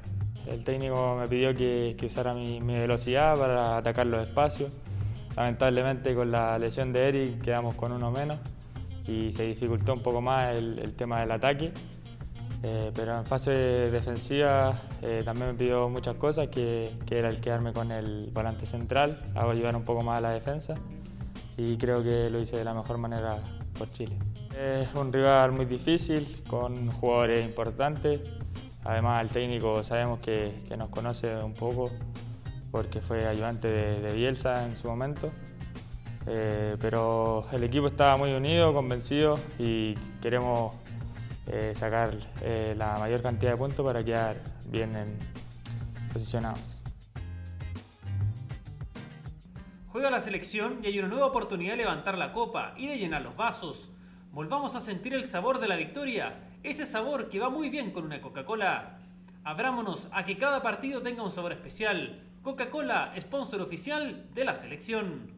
el 0.48 0.64
técnico 0.64 1.16
me 1.20 1.28
pidió 1.28 1.54
que, 1.54 1.96
usara 2.02 2.34
mi, 2.34 2.60
velocidad 2.60 3.38
para 3.38 3.76
atacar 3.76 4.06
los 4.06 4.28
espacios. 4.28 4.76
Lamentablemente 5.36 6.16
con 6.16 6.32
la 6.32 6.58
lesión 6.58 6.92
de 6.92 7.08
Eric 7.08 7.42
quedamos 7.42 7.76
con 7.76 7.92
uno 7.92 8.10
menos 8.10 8.40
y 9.08 9.32
se 9.32 9.46
dificultó 9.46 9.94
un 9.94 10.00
poco 10.00 10.20
más 10.20 10.56
el, 10.56 10.94
tema 10.94 11.20
del 11.20 11.32
ataque. 11.32 11.72
Eh, 12.62 12.90
pero 12.94 13.16
en 13.16 13.24
fase 13.24 13.52
defensiva 13.52 14.74
eh, 15.02 15.22
también 15.24 15.48
me 15.48 15.54
pidió 15.54 15.88
muchas 15.88 16.16
cosas, 16.16 16.48
que, 16.48 16.90
era 17.08 17.28
el 17.28 17.40
quedarme 17.40 17.72
con 17.72 17.92
el 17.92 18.30
volante 18.32 18.66
central, 18.66 19.22
hago 19.36 19.50
ayudar 19.50 19.76
un 19.76 19.84
poco 19.84 20.02
más 20.02 20.18
a 20.18 20.20
la 20.22 20.30
defensa 20.30 20.74
y 21.56 21.76
creo 21.76 22.02
que 22.02 22.30
lo 22.30 22.40
hice 22.40 22.56
de 22.56 22.64
la 22.64 22.72
mejor 22.72 22.98
manera 22.98 23.38
por 23.76 23.90
Chile. 23.90 24.16
Es 24.56 24.94
un 24.94 25.12
rival 25.12 25.52
muy 25.52 25.66
difícil, 25.66 26.42
con 26.48 26.90
jugadores 26.92 27.44
importantes. 27.44 28.20
Además, 28.84 29.22
el 29.22 29.28
técnico 29.28 29.82
sabemos 29.82 30.20
que, 30.20 30.54
nos 30.78 30.88
conoce 30.88 31.36
un 31.36 31.54
poco 31.54 31.90
porque 32.70 33.00
fue 33.00 33.26
ayudante 33.26 33.70
de, 33.70 34.12
Bielsa 34.12 34.64
en 34.64 34.76
su 34.76 34.88
momento. 34.88 35.30
Eh, 36.30 36.76
pero 36.78 37.46
el 37.52 37.64
equipo 37.64 37.86
está 37.86 38.14
muy 38.16 38.32
unido, 38.34 38.74
convencido 38.74 39.38
y 39.58 39.94
queremos 40.20 40.74
eh, 41.46 41.72
sacar 41.74 42.14
eh, 42.42 42.74
la 42.76 42.98
mayor 42.98 43.22
cantidad 43.22 43.52
de 43.52 43.56
puntos 43.56 43.84
para 43.84 44.04
quedar 44.04 44.36
bien 44.66 44.92
posicionados. 46.12 46.82
Juega 49.86 50.10
la 50.10 50.20
selección 50.20 50.80
y 50.82 50.88
hay 50.88 50.98
una 50.98 51.08
nueva 51.08 51.26
oportunidad 51.26 51.72
de 51.72 51.78
levantar 51.78 52.18
la 52.18 52.34
copa 52.34 52.74
y 52.76 52.88
de 52.88 52.98
llenar 52.98 53.22
los 53.22 53.34
vasos. 53.34 53.88
Volvamos 54.30 54.76
a 54.76 54.80
sentir 54.80 55.14
el 55.14 55.24
sabor 55.24 55.60
de 55.60 55.68
la 55.68 55.76
victoria, 55.76 56.40
ese 56.62 56.84
sabor 56.84 57.30
que 57.30 57.40
va 57.40 57.48
muy 57.48 57.70
bien 57.70 57.90
con 57.90 58.04
una 58.04 58.20
Coca-Cola. 58.20 58.98
Abrámonos 59.44 60.08
a 60.12 60.26
que 60.26 60.36
cada 60.36 60.60
partido 60.60 61.00
tenga 61.00 61.22
un 61.22 61.30
sabor 61.30 61.52
especial. 61.52 62.22
Coca-Cola, 62.42 63.14
sponsor 63.18 63.62
oficial 63.62 64.26
de 64.34 64.44
la 64.44 64.54
selección. 64.54 65.37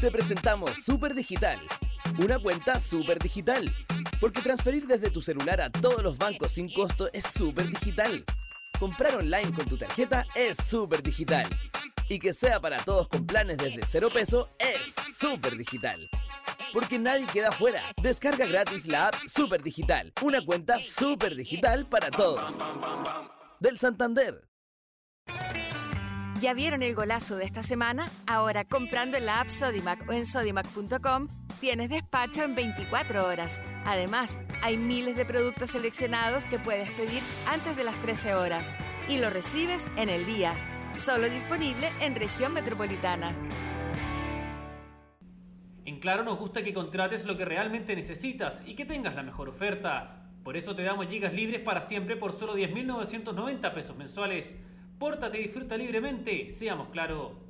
Te 0.00 0.10
presentamos 0.10 0.84
Super 0.84 1.14
Digital, 1.14 1.58
una 2.18 2.38
cuenta 2.38 2.80
super 2.80 3.18
digital, 3.18 3.72
porque 4.20 4.42
transferir 4.42 4.86
desde 4.86 5.10
tu 5.10 5.22
celular 5.22 5.60
a 5.60 5.70
todos 5.70 6.02
los 6.02 6.18
bancos 6.18 6.52
sin 6.52 6.72
costo 6.72 7.08
es 7.12 7.24
súper 7.24 7.68
digital. 7.68 8.24
Comprar 8.78 9.16
online 9.16 9.52
con 9.52 9.66
tu 9.66 9.78
tarjeta 9.78 10.26
es 10.34 10.56
súper 10.56 11.02
digital. 11.02 11.46
Y 12.08 12.18
que 12.18 12.34
sea 12.34 12.60
para 12.60 12.78
todos 12.78 13.08
con 13.08 13.26
planes 13.26 13.56
desde 13.56 13.86
cero 13.86 14.08
peso 14.12 14.50
es 14.58 14.94
súper 14.94 15.56
digital. 15.56 16.10
Porque 16.72 16.98
nadie 16.98 17.26
queda 17.26 17.52
fuera. 17.52 17.82
Descarga 18.02 18.46
gratis 18.46 18.86
la 18.86 19.08
app 19.08 19.14
Super 19.28 19.62
Digital. 19.62 20.12
Una 20.20 20.44
cuenta 20.44 20.80
súper 20.82 21.36
digital 21.36 21.88
para 21.88 22.10
todos. 22.10 22.56
Del 23.60 23.78
Santander. 23.78 24.48
¿Ya 26.44 26.52
vieron 26.52 26.82
el 26.82 26.94
golazo 26.94 27.36
de 27.36 27.46
esta 27.46 27.62
semana? 27.62 28.06
Ahora 28.26 28.66
comprando 28.66 29.16
en 29.16 29.24
la 29.24 29.40
app 29.40 29.48
Sodimac 29.48 30.06
o 30.06 30.12
en 30.12 30.26
sodimac.com 30.26 31.26
tienes 31.58 31.88
despacho 31.88 32.42
en 32.42 32.54
24 32.54 33.26
horas. 33.26 33.62
Además, 33.86 34.38
hay 34.60 34.76
miles 34.76 35.16
de 35.16 35.24
productos 35.24 35.70
seleccionados 35.70 36.44
que 36.44 36.58
puedes 36.58 36.90
pedir 36.90 37.22
antes 37.46 37.74
de 37.74 37.84
las 37.84 37.98
13 38.02 38.34
horas 38.34 38.74
y 39.08 39.16
lo 39.16 39.30
recibes 39.30 39.88
en 39.96 40.10
el 40.10 40.26
día. 40.26 40.52
Solo 40.92 41.30
disponible 41.30 41.90
en 42.02 42.14
región 42.14 42.52
metropolitana. 42.52 43.34
En 45.86 45.98
Claro 45.98 46.24
nos 46.24 46.38
gusta 46.38 46.62
que 46.62 46.74
contrates 46.74 47.24
lo 47.24 47.38
que 47.38 47.46
realmente 47.46 47.96
necesitas 47.96 48.62
y 48.66 48.74
que 48.74 48.84
tengas 48.84 49.14
la 49.14 49.22
mejor 49.22 49.48
oferta. 49.48 50.28
Por 50.44 50.58
eso 50.58 50.74
te 50.74 50.82
damos 50.82 51.06
gigas 51.06 51.32
libres 51.32 51.62
para 51.62 51.80
siempre 51.80 52.16
por 52.16 52.32
solo 52.32 52.54
10.990 52.54 53.72
pesos 53.72 53.96
mensuales. 53.96 54.58
Pórtate 54.98 55.40
y 55.40 55.42
disfruta 55.44 55.76
libremente, 55.76 56.50
seamos 56.50 56.88
claro. 56.88 57.40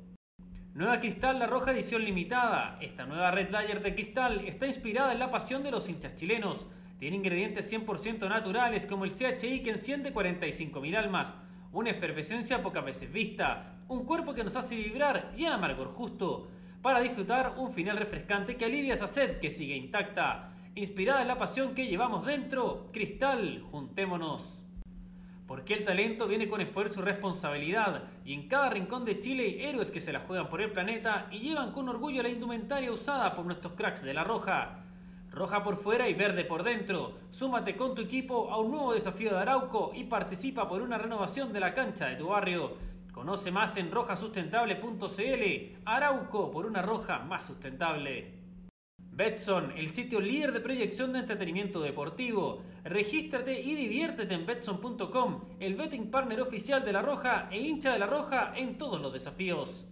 Nueva 0.73 0.99
Cristal 0.99 1.37
La 1.37 1.45
Roja 1.45 1.71
edición 1.71 2.03
limitada. 2.03 2.79
Esta 2.81 3.05
nueva 3.05 3.29
Red 3.29 3.51
Layer 3.51 3.83
de 3.83 3.93
cristal 3.93 4.41
está 4.47 4.65
inspirada 4.65 5.13
en 5.13 5.19
la 5.19 5.29
pasión 5.29 5.61
de 5.61 5.69
los 5.69 5.87
hinchas 5.87 6.15
chilenos. 6.15 6.65
Tiene 6.97 7.17
ingredientes 7.17 7.71
100% 7.71 8.27
naturales 8.27 8.87
como 8.87 9.05
el 9.05 9.11
CHI 9.11 9.61
que 9.61 9.69
enciende 9.69 10.11
45.000 10.11 10.97
almas, 10.97 11.37
una 11.71 11.91
efervescencia 11.91 12.63
pocas 12.63 12.83
veces 12.83 13.13
vista, 13.13 13.77
un 13.87 14.05
cuerpo 14.05 14.33
que 14.33 14.43
nos 14.43 14.55
hace 14.55 14.75
vibrar 14.75 15.31
y 15.37 15.45
el 15.45 15.53
amargor 15.53 15.91
justo, 15.91 16.49
para 16.81 16.99
disfrutar 16.99 17.53
un 17.57 17.71
final 17.71 17.97
refrescante 17.97 18.57
que 18.57 18.65
alivia 18.65 18.95
esa 18.95 19.07
sed 19.07 19.39
que 19.39 19.51
sigue 19.51 19.75
intacta. 19.75 20.51
Inspirada 20.73 21.21
en 21.21 21.27
la 21.27 21.37
pasión 21.37 21.75
que 21.75 21.87
llevamos 21.87 22.25
dentro, 22.25 22.89
Cristal, 22.91 23.61
juntémonos. 23.71 24.64
Porque 25.47 25.75
el 25.75 25.85
talento 25.85 26.27
viene 26.27 26.49
con 26.49 26.59
esfuerzo 26.59 27.01
y 27.01 27.03
responsabilidad, 27.03 28.03
y 28.23 28.33
en 28.33 28.47
cada 28.47 28.69
rincón 28.71 29.05
de 29.05 29.19
Chile 29.19 29.43
hay 29.43 29.65
héroes 29.65 29.91
que 29.91 29.99
se 29.99 30.11
la 30.11 30.21
juegan 30.21 30.49
por 30.49 30.59
el 30.61 30.71
planeta 30.71 31.27
y 31.31 31.39
llevan 31.39 31.71
con 31.71 31.87
orgullo 31.87 32.23
la 32.23 32.29
indumentaria 32.29 32.91
usada 32.91 33.35
por 33.35 33.45
nuestros 33.45 33.73
cracks 33.73 34.01
de 34.01 34.13
la 34.13 34.23
Roja. 34.23 34.85
Roja 35.29 35.63
por 35.63 35.77
fuera 35.77 36.07
y 36.09 36.13
verde 36.13 36.45
por 36.45 36.63
dentro. 36.63 37.19
Súmate 37.29 37.75
con 37.75 37.93
tu 37.93 38.01
equipo 38.01 38.49
a 38.51 38.59
un 38.59 38.71
nuevo 38.71 38.93
desafío 38.93 39.31
de 39.31 39.39
Arauco 39.39 39.91
y 39.93 40.05
participa 40.05 40.67
por 40.67 40.81
una 40.81 40.97
renovación 40.97 41.53
de 41.53 41.59
la 41.59 41.73
cancha 41.73 42.07
de 42.07 42.15
tu 42.15 42.27
barrio. 42.29 42.77
Conoce 43.11 43.51
más 43.51 43.77
en 43.77 43.91
rojasustentable.cl. 43.91 45.77
Arauco 45.85 46.51
por 46.51 46.65
una 46.65 46.81
roja 46.81 47.19
más 47.19 47.43
sustentable. 47.43 48.44
Betson, 49.15 49.71
el 49.77 49.93
sitio 49.93 50.19
líder 50.19 50.51
de 50.51 50.59
proyección 50.59 51.13
de 51.13 51.19
entretenimiento 51.19 51.81
deportivo. 51.81 52.63
Regístrate 52.83 53.61
y 53.61 53.73
diviértete 53.73 54.33
en 54.33 54.45
betson.com, 54.45 55.41
el 55.61 55.75
betting 55.75 56.11
partner 56.11 56.41
oficial 56.41 56.83
de 56.83 56.91
La 56.91 57.01
Roja 57.01 57.47
e 57.49 57.57
hincha 57.57 57.93
de 57.93 57.99
La 57.99 58.07
Roja 58.07 58.51
en 58.57 58.77
todos 58.77 58.99
los 58.99 59.13
desafíos. 59.13 59.85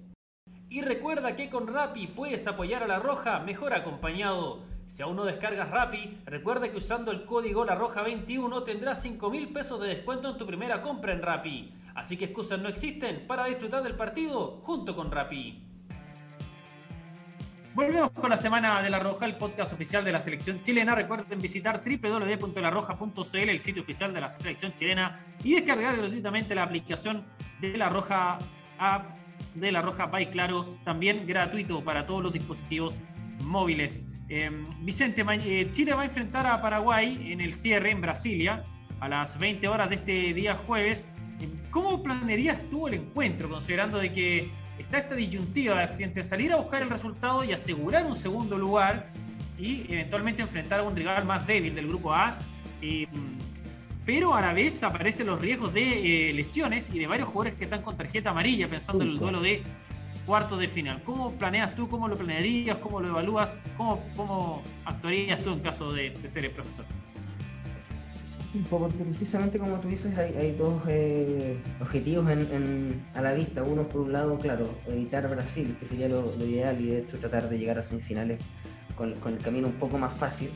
Y 0.70 0.82
recuerda 0.82 1.38
que 1.38 1.50
con 1.50 1.68
Rappi 1.68 2.08
puedes 2.08 2.46
apoyar 2.48 2.84
a 2.84 2.88
La 2.88 3.00
Roja 3.00 3.40
mejor 3.40 3.74
acompañado. 3.74 4.66
Si 4.88 5.02
aún 5.02 5.16
no 5.16 5.24
descargas 5.24 5.72
Rappi, 5.72 6.18
recuerda 6.26 6.70
que 6.70 6.80
usando 6.80 7.12
el 7.12 7.24
código 7.24 7.64
La 7.64 7.76
Roja 7.76 8.02
21 8.02 8.64
tendrás 8.64 9.02
5 9.04 9.30
mil 9.30 9.54
pesos 9.54 9.80
de 9.80 9.88
descuento 9.88 10.32
en 10.32 10.38
tu 10.38 10.46
primera 10.46 10.82
compra 10.82 11.14
en 11.14 11.22
Rappi. 11.22 11.74
Así 11.96 12.18
que 12.18 12.26
excusas 12.26 12.60
no 12.60 12.68
existen 12.68 13.26
para 13.26 13.46
disfrutar 13.46 13.84
del 13.84 13.96
partido 13.96 14.60
junto 14.64 14.98
con 14.98 15.12
Rappi. 15.12 15.73
Volvemos 17.76 18.12
con 18.12 18.30
la 18.30 18.38
Semana 18.38 18.84
de 18.84 18.90
la 18.92 19.00
Roja, 19.00 19.26
el 19.26 19.36
podcast 19.36 19.74
oficial 19.74 20.06
de 20.06 20.12
la 20.12 20.20
selección 20.20 20.62
chilena. 20.62 20.94
Recuerden 20.94 21.42
visitar 21.42 21.82
www.larroja.cl, 21.84 23.50
el 23.50 23.60
sitio 23.60 23.82
oficial 23.82 24.14
de 24.14 24.22
la 24.22 24.32
selección 24.32 24.76
chilena, 24.76 25.20
y 25.44 25.56
descargar 25.56 25.98
gratuitamente 25.98 26.54
la 26.54 26.62
aplicación 26.62 27.26
de 27.62 27.76
la 27.76 27.90
Roja 27.90 28.38
App 28.78 29.18
de 29.56 29.72
la 29.72 29.82
Roja 29.82 30.06
by 30.06 30.30
Claro, 30.30 30.78
también 30.84 31.26
gratuito 31.26 31.84
para 31.84 32.06
todos 32.06 32.22
los 32.22 32.32
dispositivos 32.32 33.00
móviles. 33.42 34.02
Em, 34.30 34.66
Vicente, 34.82 35.26
eh, 35.28 35.68
Chile 35.72 35.96
va 35.96 36.04
a 36.04 36.06
enfrentar 36.06 36.46
a 36.46 36.62
Paraguay 36.62 37.32
en 37.32 37.42
el 37.42 37.54
cierre 37.54 37.90
en 37.90 38.02
Brasilia 38.02 38.64
a 39.00 39.10
las 39.10 39.40
20 39.40 39.68
horas 39.68 39.90
de 39.90 39.96
este 39.96 40.34
día 40.36 40.54
jueves. 40.54 41.08
Em, 41.40 41.52
¿Cómo 41.72 42.04
planearías 42.04 42.64
tú 42.70 42.88
el 42.88 42.94
encuentro, 42.94 43.50
considerando 43.50 43.98
de 43.98 44.14
que 44.14 44.63
está 44.78 44.98
esta 44.98 45.16
disyuntiva 45.16 45.88
entre 46.00 46.24
salir 46.24 46.52
a 46.52 46.58
buscar 46.58 46.82
el 46.82 46.90
resultado 46.90 47.44
y 47.44 47.54
asegurar 47.54 48.06
un 48.06 48.16
segundo 48.16 48.58
lugar 48.58 49.10
y 49.58 49.86
eventualmente 49.92 50.42
enfrentar 50.42 50.80
a 50.80 50.84
un 50.84 50.96
rival 50.96 51.26
más 51.26 51.46
débil 51.46 51.76
del 51.76 51.88
grupo 51.88 52.14
A. 52.14 52.38
Eh, 52.82 53.08
pero 54.06 54.36
a 54.36 54.42
la 54.42 54.54
vez 54.54 54.84
aparecen 54.84 55.28
los 55.28 55.40
riesgos 55.40 55.74
de 55.74 56.30
eh, 56.30 56.34
lesiones 56.34 56.90
y 56.90 57.00
de 57.00 57.08
varios 57.08 57.30
jugadores 57.30 57.58
que 57.58 57.64
están 57.64 57.82
con 57.82 57.96
tarjeta 57.96 58.32
amarilla 58.32 58.68
pensando 58.68 59.04
en 59.04 59.12
el 59.12 59.18
duelo 59.18 59.42
de 59.42 59.64
cuartos 60.26 60.60
de 60.60 60.68
final. 60.68 61.02
¿Cómo 61.04 61.32
planeas 61.34 61.76
tú? 61.76 61.88
¿Cómo 61.88 62.08
lo 62.08 62.18
planearías? 62.18 62.78
¿Cómo 62.78 63.00
lo 63.00 63.10
evalúas? 63.10 63.56
¿Cómo, 63.78 64.04
cómo 64.16 64.62
actuarías 64.84 65.42
tú 65.42 65.54
en 65.54 65.60
caso 65.60 65.94
de 65.94 66.14
ser 66.28 66.46
el 66.46 66.52
profesor? 66.52 66.86
Porque 68.70 69.04
precisamente 69.04 69.58
como 69.58 69.80
tú 69.80 69.88
dices, 69.88 70.18
hay, 70.18 70.52
dos 70.52 70.82
eh, 70.88 71.58
objetivos 71.82 72.28
a 73.14 73.22
la 73.22 73.34
vista. 73.34 73.64
Uno, 73.64 73.88
por 73.88 74.02
un 74.02 74.14
lado, 74.14 74.38
claro, 74.38 74.70
evitar 74.88 75.28
Brasil, 75.30 75.76
que 75.80 75.86
sería 75.86 76.08
lo, 76.08 76.36
ideal, 76.46 76.80
y 76.80 76.88
de 76.88 76.98
hecho 77.00 77.18
tratar 77.18 77.50
de 77.50 77.58
llegar 77.58 77.80
a 77.80 77.84
semifinales 77.84 78.40
con, 78.96 79.14
con, 79.16 79.34
el 79.34 79.40
camino 79.40 79.68
un 79.68 79.74
poco 79.74 79.98
más 79.98 80.14
fácil. 80.14 80.52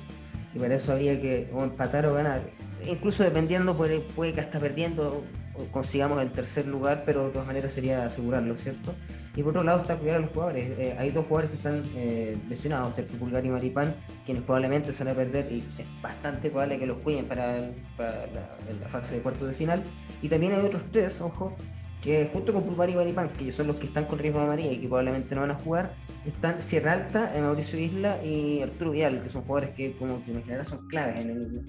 Y 0.53 0.59
para 0.59 0.75
eso 0.75 0.91
habría 0.91 1.19
que 1.19 1.49
empatar 1.51 2.05
o 2.05 2.13
ganar. 2.13 2.49
Incluso 2.87 3.23
dependiendo, 3.23 3.75
puede, 3.75 4.01
puede 4.01 4.33
que 4.33 4.41
hasta 4.41 4.59
perdiendo 4.59 5.23
consigamos 5.71 6.21
el 6.21 6.31
tercer 6.31 6.67
lugar, 6.67 7.03
pero 7.05 7.25
de 7.25 7.31
todas 7.31 7.47
maneras 7.47 7.73
sería 7.73 8.05
asegurarlo, 8.05 8.55
¿cierto? 8.55 8.93
Y 9.35 9.43
por 9.43 9.51
otro 9.51 9.63
lado 9.63 9.81
está 9.81 9.97
cuidar 9.97 10.17
a 10.17 10.19
los 10.19 10.31
jugadores. 10.31 10.69
Eh, 10.79 10.95
hay 10.97 11.11
dos 11.11 11.25
jugadores 11.25 11.51
que 11.51 11.57
están 11.57 11.83
eh, 11.95 12.37
lesionados, 12.49 12.93
Pulgar 13.19 13.45
y 13.45 13.49
Maripán, 13.49 13.95
quienes 14.25 14.43
probablemente 14.43 14.91
se 14.91 15.03
van 15.03 15.13
a 15.13 15.15
perder 15.15 15.51
y 15.51 15.59
es 15.77 15.85
bastante 16.01 16.49
probable 16.49 16.79
que 16.79 16.87
los 16.87 16.97
cuiden 16.97 17.25
para, 17.25 17.59
la, 17.59 18.89
fase 18.89 19.15
de 19.15 19.21
cuartos 19.21 19.49
de 19.49 19.53
final. 19.53 19.83
Y 20.21 20.29
también 20.29 20.53
hay 20.53 20.65
otros 20.65 20.83
tres, 20.91 21.21
ojo, 21.21 21.55
que 22.01 22.29
junto 22.33 22.51
con 22.51 22.63
Pulgar 22.63 22.89
y 22.89 22.95
Maripán, 22.95 23.29
que 23.29 23.51
son 23.51 23.67
los 23.67 23.75
que 23.75 23.85
están 23.85 24.05
con 24.05 24.17
riesgo 24.17 24.39
de 24.39 24.45
amarilla 24.45 24.71
y 24.71 24.77
que 24.77 24.87
probablemente 24.87 25.35
no 25.35 25.41
van 25.41 25.51
a 25.51 25.55
jugar, 25.55 25.93
están 26.25 26.61
Sierra 26.61 26.93
Alta, 26.93 27.31
Mauricio 27.39 27.79
Isla 27.79 28.23
y 28.23 28.61
Arturo 28.61 28.91
Vial, 28.91 29.23
que 29.23 29.29
son 29.29 29.43
jugadores 29.43 29.75
que, 29.75 29.95
como 29.97 30.17
te 30.17 30.31
imaginarás, 30.31 30.67
son 30.67 30.87
claves 30.87 31.23
en 31.23 31.29
el, 31.29 31.61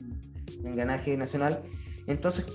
engranaje 0.64 1.16
nacional. 1.16 1.62
Entonces, 2.07 2.46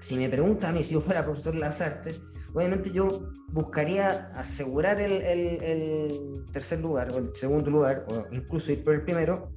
si 0.00 0.16
me 0.16 0.28
pregunta 0.28 0.68
a 0.68 0.72
mí 0.72 0.82
si 0.82 0.94
yo 0.94 1.00
fuera 1.00 1.24
profesor 1.24 1.54
de 1.54 1.60
las 1.60 1.80
artes, 1.80 2.22
obviamente 2.54 2.90
yo 2.90 3.30
buscaría 3.52 4.30
asegurar 4.34 5.00
el, 5.00 5.12
el, 5.12 6.44
tercer 6.52 6.80
lugar 6.80 7.10
o 7.12 7.18
el 7.18 7.34
segundo 7.34 7.70
lugar, 7.70 8.06
o 8.08 8.26
incluso 8.32 8.72
ir 8.72 8.82
por 8.82 8.94
el 8.94 9.02
primero, 9.02 9.52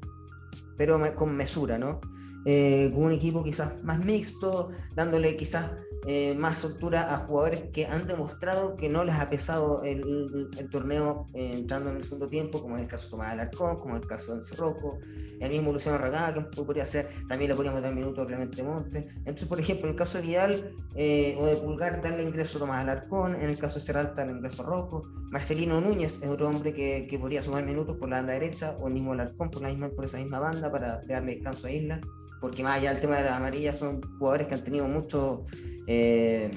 pero 0.77 0.99
con 1.15 1.35
mesura, 1.35 1.77
¿no? 1.77 1.99
Eh, 2.45 2.91
con 2.93 3.05
un 3.05 3.11
equipo 3.13 3.43
quizás 3.43 3.81
más 3.83 4.03
mixto, 4.03 4.71
dándole 4.95 5.37
quizás 5.37 5.71
eh, 6.05 6.33
más 6.35 6.57
soltura 6.57 7.13
a 7.13 7.25
jugadores 7.25 7.63
que 7.71 7.85
han 7.85 8.07
demostrado 8.07 8.75
que 8.75 8.89
no 8.89 9.03
les 9.03 9.15
ha 9.15 9.29
pesado 9.29 9.83
el, 9.83 10.49
torneo 10.69 11.25
eh, 11.33 11.51
entrando 11.53 11.91
en 11.91 11.97
el 11.97 12.03
segundo 12.03 12.27
tiempo, 12.27 12.61
como 12.61 12.75
en 12.75 12.83
el 12.83 12.87
caso 12.89 13.05
de 13.05 13.11
Tomás 13.11 13.31
Alarcón, 13.31 13.77
como 13.77 13.95
en 13.95 14.01
el 14.01 14.07
caso 14.07 14.35
de 14.35 14.55
Rocco, 14.55 14.99
el 15.39 15.49
mismo 15.49 15.71
Luciano 15.71 15.97
Ragada, 15.97 16.33
que 16.33 16.63
podría 16.63 16.85
ser, 16.85 17.09
también 17.27 17.49
le 17.49 17.55
podríamos 17.55 17.81
dar 17.81 17.93
minutos 17.93 18.23
a 18.23 18.27
Clemente 18.27 18.63
Montes. 18.63 19.07
Entonces, 19.19 19.47
por 19.47 19.59
ejemplo, 19.59 19.85
en 19.85 19.91
el 19.91 19.97
caso 19.97 20.17
de 20.17 20.23
Vidal 20.23 20.75
o 20.93 21.45
de 21.45 21.59
Pulgar, 21.63 22.01
darle 22.01 22.23
ingreso 22.23 22.57
a 22.57 22.61
Tomás 22.61 22.81
Alarcón, 22.81 23.35
en 23.35 23.49
el 23.49 23.57
caso 23.57 23.79
de 23.79 23.85
Serralta, 23.85 24.23
el 24.23 24.31
ingreso 24.31 24.63
a 24.63 24.65
Rocco. 24.65 25.01
Marcelino 25.31 25.79
Núñez 25.81 26.19
es 26.21 26.29
otro 26.29 26.49
hombre 26.49 26.73
que, 26.73 27.07
que 27.09 27.17
podría 27.17 27.41
sumar 27.41 27.63
minutos 27.65 27.97
por 27.97 28.09
la 28.09 28.17
banda 28.17 28.33
derecha, 28.33 28.75
o 28.79 28.87
el 28.87 28.93
mismo 28.93 29.13
Alarcón 29.13 29.49
por, 29.49 29.61
la 29.61 29.69
misma, 29.69 29.89
por 29.89 30.05
esa 30.05 30.17
misma 30.17 30.39
banda 30.39 30.71
para 30.71 30.99
darle 31.07 31.35
descanso 31.35 31.67
a 31.67 31.71
Isla 31.71 32.01
porque 32.43 32.61
más 32.61 32.77
allá 32.77 32.91
del 32.91 32.99
tema 32.99 33.15
de 33.19 33.23
las 33.23 33.37
amarillas 33.37 33.79
son 33.79 34.01
jugadores 34.19 34.47
que 34.47 34.55
han 34.55 34.63
tenido 34.65 34.85
mucho, 34.85 35.45
eh, 35.87 36.51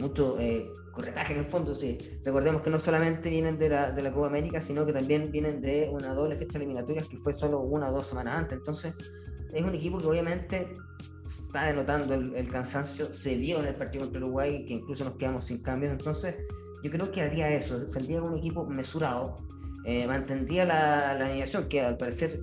mucho 0.00 0.36
eh, 0.40 0.68
corretaje 0.92 1.32
en 1.32 1.38
el 1.38 1.44
fondo. 1.44 1.76
Sí. 1.76 1.96
Recordemos 2.24 2.62
que 2.62 2.70
no 2.70 2.80
solamente 2.80 3.30
vienen 3.30 3.56
de 3.56 3.68
la, 3.68 3.92
de 3.92 4.02
la 4.02 4.12
Copa 4.12 4.26
América, 4.26 4.60
sino 4.60 4.84
que 4.84 4.92
también 4.92 5.30
vienen 5.30 5.60
de 5.60 5.88
una 5.92 6.12
doble 6.12 6.34
fecha 6.36 6.58
eliminatoria 6.58 7.04
que 7.08 7.18
fue 7.18 7.32
solo 7.32 7.60
una 7.60 7.88
o 7.88 7.92
dos 7.92 8.08
semanas 8.08 8.34
antes. 8.34 8.58
Entonces, 8.58 8.92
es 9.52 9.62
un 9.62 9.76
equipo 9.76 10.00
que 10.00 10.06
obviamente 10.08 10.72
está 11.28 11.66
denotando 11.66 12.14
el, 12.14 12.50
cansancio, 12.50 13.14
se 13.14 13.36
dio 13.36 13.60
en 13.60 13.66
el 13.66 13.74
partido 13.74 14.06
contra 14.06 14.22
Uruguay, 14.22 14.66
que 14.66 14.74
incluso 14.74 15.04
nos 15.04 15.14
quedamos 15.18 15.44
sin 15.44 15.58
cambios. 15.58 15.92
Entonces, 15.92 16.34
yo 16.82 16.90
creo 16.90 17.12
que 17.12 17.22
haría 17.22 17.48
eso, 17.48 17.88
saldría 17.88 18.22
con 18.22 18.32
un 18.32 18.38
equipo 18.38 18.66
mesurado, 18.66 19.36
eh, 19.84 20.08
mantendría 20.08 20.64
la, 20.64 21.14
la 21.16 21.26
alineación, 21.26 21.68
que 21.68 21.80
al 21.80 21.96
parecer 21.96 22.42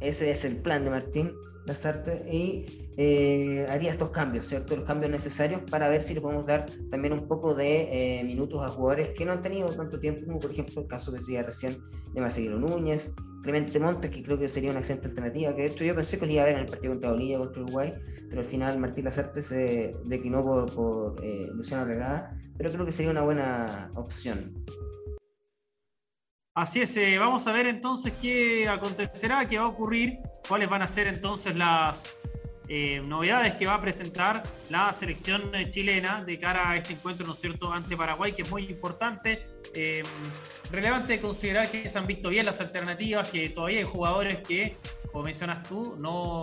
ese 0.00 0.30
es 0.30 0.44
el 0.44 0.56
plan 0.56 0.84
de 0.84 0.90
Martín, 0.90 1.32
Lasarte, 1.66 2.24
y 2.30 2.88
eh, 2.96 3.66
haría 3.68 3.90
estos 3.90 4.10
cambios, 4.10 4.46
¿cierto? 4.46 4.76
Los 4.76 4.86
cambios 4.86 5.12
necesarios 5.12 5.60
para 5.70 5.88
ver 5.88 6.02
si 6.02 6.14
le 6.14 6.20
podemos 6.20 6.46
dar 6.46 6.66
también 6.90 7.12
un 7.12 7.28
poco 7.28 7.54
de 7.54 8.20
eh, 8.20 8.24
minutos 8.24 8.64
a 8.64 8.68
jugadores 8.68 9.10
que 9.16 9.24
no 9.24 9.32
han 9.32 9.42
tenido 9.42 9.68
tanto 9.68 10.00
tiempo, 10.00 10.24
como 10.26 10.40
por 10.40 10.50
ejemplo 10.50 10.82
el 10.82 10.88
caso 10.88 11.12
que 11.12 11.18
decía 11.18 11.42
recién 11.42 11.76
de 12.14 12.20
Marcelo 12.20 12.58
Núñez, 12.58 13.12
Clemente 13.42 13.78
Montes, 13.78 14.10
que 14.10 14.22
creo 14.22 14.38
que 14.38 14.48
sería 14.48 14.70
una 14.70 14.80
excelente 14.80 15.08
alternativa, 15.08 15.54
que 15.54 15.62
de 15.62 15.68
hecho 15.68 15.84
yo 15.84 15.94
pensé 15.94 16.18
que 16.18 16.26
lo 16.26 16.32
iba 16.32 16.42
a 16.42 16.46
ver 16.46 16.54
en 16.54 16.60
el 16.62 16.66
partido 16.66 16.92
contra 16.94 17.10
Bolivia, 17.12 17.38
contra 17.38 17.62
Uruguay, 17.62 17.92
pero 18.28 18.40
al 18.40 18.46
final 18.46 18.78
Martín 18.78 19.04
Lasarte 19.04 19.42
se 19.42 19.92
declinó 20.06 20.42
por, 20.42 20.74
por 20.74 21.24
eh, 21.24 21.48
Luciano 21.52 21.84
Regada, 21.84 22.36
pero 22.56 22.70
creo 22.70 22.84
que 22.84 22.92
sería 22.92 23.10
una 23.10 23.22
buena 23.22 23.90
opción. 23.94 24.52
Así 26.58 26.80
es, 26.80 26.96
eh, 26.96 27.16
vamos 27.18 27.46
a 27.46 27.52
ver 27.52 27.68
entonces 27.68 28.12
qué 28.20 28.68
acontecerá, 28.68 29.48
qué 29.48 29.58
va 29.58 29.66
a 29.66 29.68
ocurrir, 29.68 30.18
cuáles 30.48 30.68
van 30.68 30.82
a 30.82 30.88
ser 30.88 31.06
entonces 31.06 31.54
las 31.54 32.18
eh, 32.68 33.00
novedades 33.06 33.54
que 33.54 33.64
va 33.64 33.74
a 33.74 33.80
presentar 33.80 34.42
la 34.68 34.92
selección 34.92 35.54
eh, 35.54 35.70
chilena 35.70 36.24
de 36.24 36.36
cara 36.36 36.70
a 36.70 36.76
este 36.76 36.94
encuentro, 36.94 37.24
¿no 37.28 37.34
es 37.34 37.38
cierto?, 37.38 37.72
ante 37.72 37.96
Paraguay, 37.96 38.32
que 38.32 38.42
es 38.42 38.50
muy 38.50 38.64
importante. 38.64 39.46
relevante 40.72 41.20
considerar 41.20 41.70
que 41.70 41.88
se 41.88 41.96
han 41.96 42.08
visto 42.08 42.28
bien 42.28 42.44
las 42.44 42.60
alternativas, 42.60 43.28
que 43.28 43.50
todavía 43.50 43.78
hay 43.78 43.84
jugadores 43.84 44.38
que, 44.44 44.76
como 45.12 45.22
mencionas 45.26 45.62
tú, 45.62 45.94
no, 46.00 46.42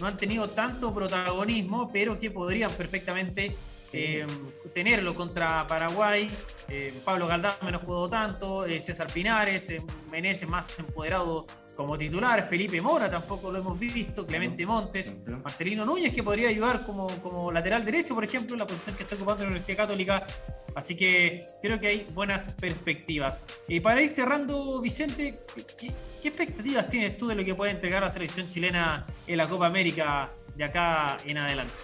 no 0.00 0.06
han 0.08 0.16
tenido 0.16 0.50
tanto 0.50 0.92
protagonismo, 0.92 1.88
pero 1.92 2.18
que 2.18 2.32
podrían 2.32 2.72
perfectamente 2.72 3.54
eh, 3.92 4.26
tenerlo 4.72 5.14
contra 5.14 5.66
Paraguay. 5.66 6.30
Eh, 6.68 6.94
Pablo 7.04 7.26
Galdán 7.26 7.54
menos 7.62 7.82
jugó 7.82 8.08
tanto, 8.08 8.64
eh, 8.64 8.80
César 8.80 9.12
Pinares, 9.12 9.72
Meneses 10.10 10.48
más 10.48 10.68
empoderado 10.78 11.46
como 11.76 11.96
titular, 11.96 12.46
Felipe 12.48 12.80
Mora 12.80 13.10
tampoco 13.10 13.50
lo 13.50 13.58
hemos 13.58 13.78
visto, 13.78 14.26
Clemente 14.26 14.66
Montes, 14.66 15.12
Marcelino 15.26 15.86
Núñez 15.86 16.12
que 16.12 16.22
podría 16.22 16.50
ayudar 16.50 16.84
como, 16.84 17.06
como 17.22 17.50
lateral 17.50 17.84
derecho, 17.84 18.14
por 18.14 18.24
ejemplo, 18.24 18.56
la 18.56 18.66
posición 18.66 18.94
que 18.94 19.04
está 19.04 19.16
ocupando 19.16 19.44
la 19.44 19.50
Universidad 19.50 19.78
Católica. 19.78 20.26
Así 20.74 20.94
que 20.94 21.46
creo 21.60 21.78
que 21.78 21.86
hay 21.86 22.06
buenas 22.12 22.48
perspectivas. 22.52 23.40
Y 23.68 23.80
para 23.80 24.02
ir 24.02 24.10
cerrando, 24.10 24.80
Vicente, 24.80 25.38
¿qué, 25.78 25.92
¿qué, 26.20 26.28
expectativas 26.28 26.88
tienes 26.88 27.16
tú 27.18 27.26
de 27.28 27.34
lo 27.34 27.44
que 27.44 27.54
puede 27.54 27.72
entregar 27.72 28.02
la 28.02 28.10
selección 28.10 28.50
chilena 28.50 29.06
en 29.26 29.36
la 29.36 29.48
Copa 29.48 29.66
América 29.66 30.30
de 30.54 30.64
acá 30.64 31.18
en 31.24 31.38
adelante? 31.38 31.74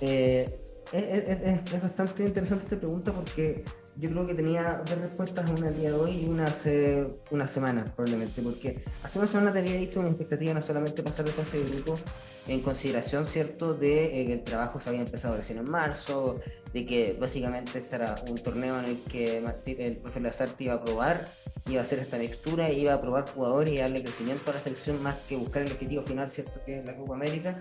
Eh, 0.00 0.48
es, 0.92 1.82
bastante 1.82 2.24
interesante 2.24 2.64
esta 2.64 2.76
pregunta 2.76 3.12
porque 3.12 3.64
yo 3.96 4.10
creo 4.10 4.26
que 4.26 4.34
tenía 4.34 4.78
dos 4.78 4.98
respuestas, 4.98 5.48
una 5.50 5.68
el 5.68 5.76
día 5.76 5.90
de 5.90 5.96
hoy 5.96 6.10
y 6.22 6.26
una 6.26 6.46
hace 6.46 7.06
una 7.30 7.46
semana 7.46 7.84
probablemente, 7.94 8.40
porque 8.42 8.82
hace 9.02 9.18
una 9.18 9.28
semana 9.28 9.52
te 9.52 9.60
había 9.60 9.74
dicho 9.74 10.00
una 10.00 10.08
expectativa 10.08 10.54
no 10.54 10.62
solamente 10.62 11.02
pasar 11.02 11.26
de 11.26 11.32
fase 11.32 11.62
de 11.62 11.70
grupo 11.70 11.98
en 12.46 12.60
consideración, 12.62 13.26
¿cierto?, 13.26 13.74
de 13.74 14.22
eh, 14.22 14.26
que 14.26 14.32
el 14.32 14.42
trabajo 14.42 14.80
se 14.80 14.88
había 14.88 15.02
empezado 15.02 15.36
recién 15.36 15.58
en 15.58 15.70
marzo, 15.70 16.36
de 16.72 16.84
que 16.84 17.16
básicamente 17.20 17.78
estará 17.78 18.16
un 18.28 18.38
torneo 18.38 18.78
en 18.78 18.86
el 18.86 19.02
que 19.02 19.44
el 19.66 19.96
profe 19.98 20.20
Lazarte 20.20 20.64
iba 20.64 20.74
a 20.74 20.80
probar, 20.80 21.32
iba 21.68 21.80
a 21.80 21.82
hacer 21.82 21.98
esta 21.98 22.16
mixtura, 22.18 22.70
iba 22.70 22.94
a 22.94 23.00
probar 23.00 23.28
jugadores 23.28 23.74
y 23.74 23.78
darle 23.78 24.02
crecimiento 24.02 24.50
a 24.50 24.54
la 24.54 24.60
selección 24.60 25.02
más 25.02 25.16
que 25.28 25.36
buscar 25.36 25.62
el 25.62 25.72
objetivo 25.72 26.02
final, 26.02 26.28
¿cierto?, 26.28 26.60
que 26.64 26.78
es 26.78 26.84
la 26.84 26.96
Copa 26.96 27.14
América 27.14 27.60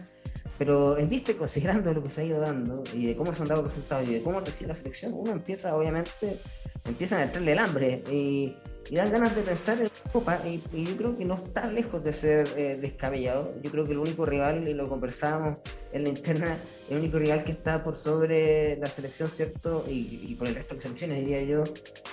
pero 0.59 0.97
en 0.97 1.07
vista, 1.07 1.33
considerando 1.35 1.93
lo 1.93 2.03
que 2.03 2.09
se 2.09 2.21
ha 2.21 2.23
ido 2.25 2.41
dando 2.41 2.83
y 2.93 3.07
de 3.07 3.15
cómo 3.15 3.33
se 3.33 3.41
han 3.41 3.47
dado 3.47 3.61
los 3.61 3.71
resultados 3.71 4.07
y 4.09 4.15
de 4.15 4.21
cómo 4.21 4.39
ha 4.39 4.43
crecido 4.43 4.67
la 4.67 4.75
selección, 4.75 5.13
uno 5.13 5.31
empieza, 5.31 5.75
obviamente, 5.75 6.41
empiezan 6.83 7.19
a 7.19 7.23
entrarle 7.23 7.53
el 7.53 7.59
hambre 7.59 8.03
y, 8.11 8.57
dan 8.91 9.09
ganas 9.11 9.35
de 9.35 9.43
pensar 9.43 9.77
en 9.77 9.85
la 9.85 10.11
Copa. 10.11 10.41
Y, 10.45 10.83
yo 10.83 10.97
creo 10.97 11.17
que 11.17 11.23
no 11.23 11.35
está 11.35 11.71
lejos 11.71 12.03
de 12.03 12.11
ser 12.11 12.49
eh, 12.57 12.77
descabellado. 12.81 13.53
Yo 13.63 13.71
creo 13.71 13.85
que 13.85 13.91
el 13.91 13.99
único 13.99 14.25
rival, 14.25 14.67
y 14.67 14.73
lo 14.73 14.89
conversábamos 14.89 15.59
en 15.93 16.03
la 16.03 16.09
interna, 16.09 16.57
el 16.89 16.97
único 16.97 17.19
rival 17.19 17.45
que 17.45 17.51
está 17.51 17.81
por 17.81 17.95
sobre 17.95 18.75
la 18.77 18.87
selección, 18.87 19.29
¿cierto? 19.29 19.85
Y, 19.87 20.35
por 20.35 20.49
el 20.49 20.55
resto 20.55 20.75
de 20.75 20.81
selecciones, 20.81 21.19
diría 21.19 21.41
yo, 21.43 21.63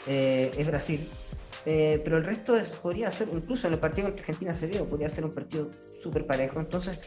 eh, 0.06 0.52
es 0.56 0.66
Brasil. 0.68 1.08
Eh, 1.64 2.00
pero 2.04 2.18
el 2.18 2.24
resto 2.24 2.54
podría 2.80 3.10
ser, 3.10 3.28
incluso 3.32 3.66
en 3.66 3.72
el 3.72 3.80
partido 3.80 4.06
contra 4.06 4.22
Argentina 4.22 4.54
se 4.54 4.68
vio, 4.68 4.88
podría 4.88 5.08
ser 5.08 5.24
un 5.24 5.32
partido 5.32 5.68
súper 6.00 6.24
parejo. 6.24 6.60
Entonces, 6.60 7.00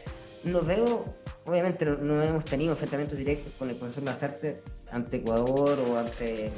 no 0.44 0.62
veo, 0.62 1.04
obviamente 1.44 1.84
no, 1.84 2.22
hemos 2.22 2.44
tenido 2.44 2.72
enfrentamientos 2.72 3.18
directos 3.18 3.52
con 3.58 3.70
el 3.70 3.76
profesor 3.76 4.04
Lazarte 4.04 4.62
ante 4.90 5.18
Ecuador 5.18 5.78
o 5.78 5.98
ante, 5.98 6.52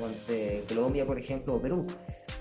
Colombia, 0.68 1.06
por 1.06 1.18
ejemplo, 1.18 1.54
o 1.54 1.62
Perú. 1.62 1.86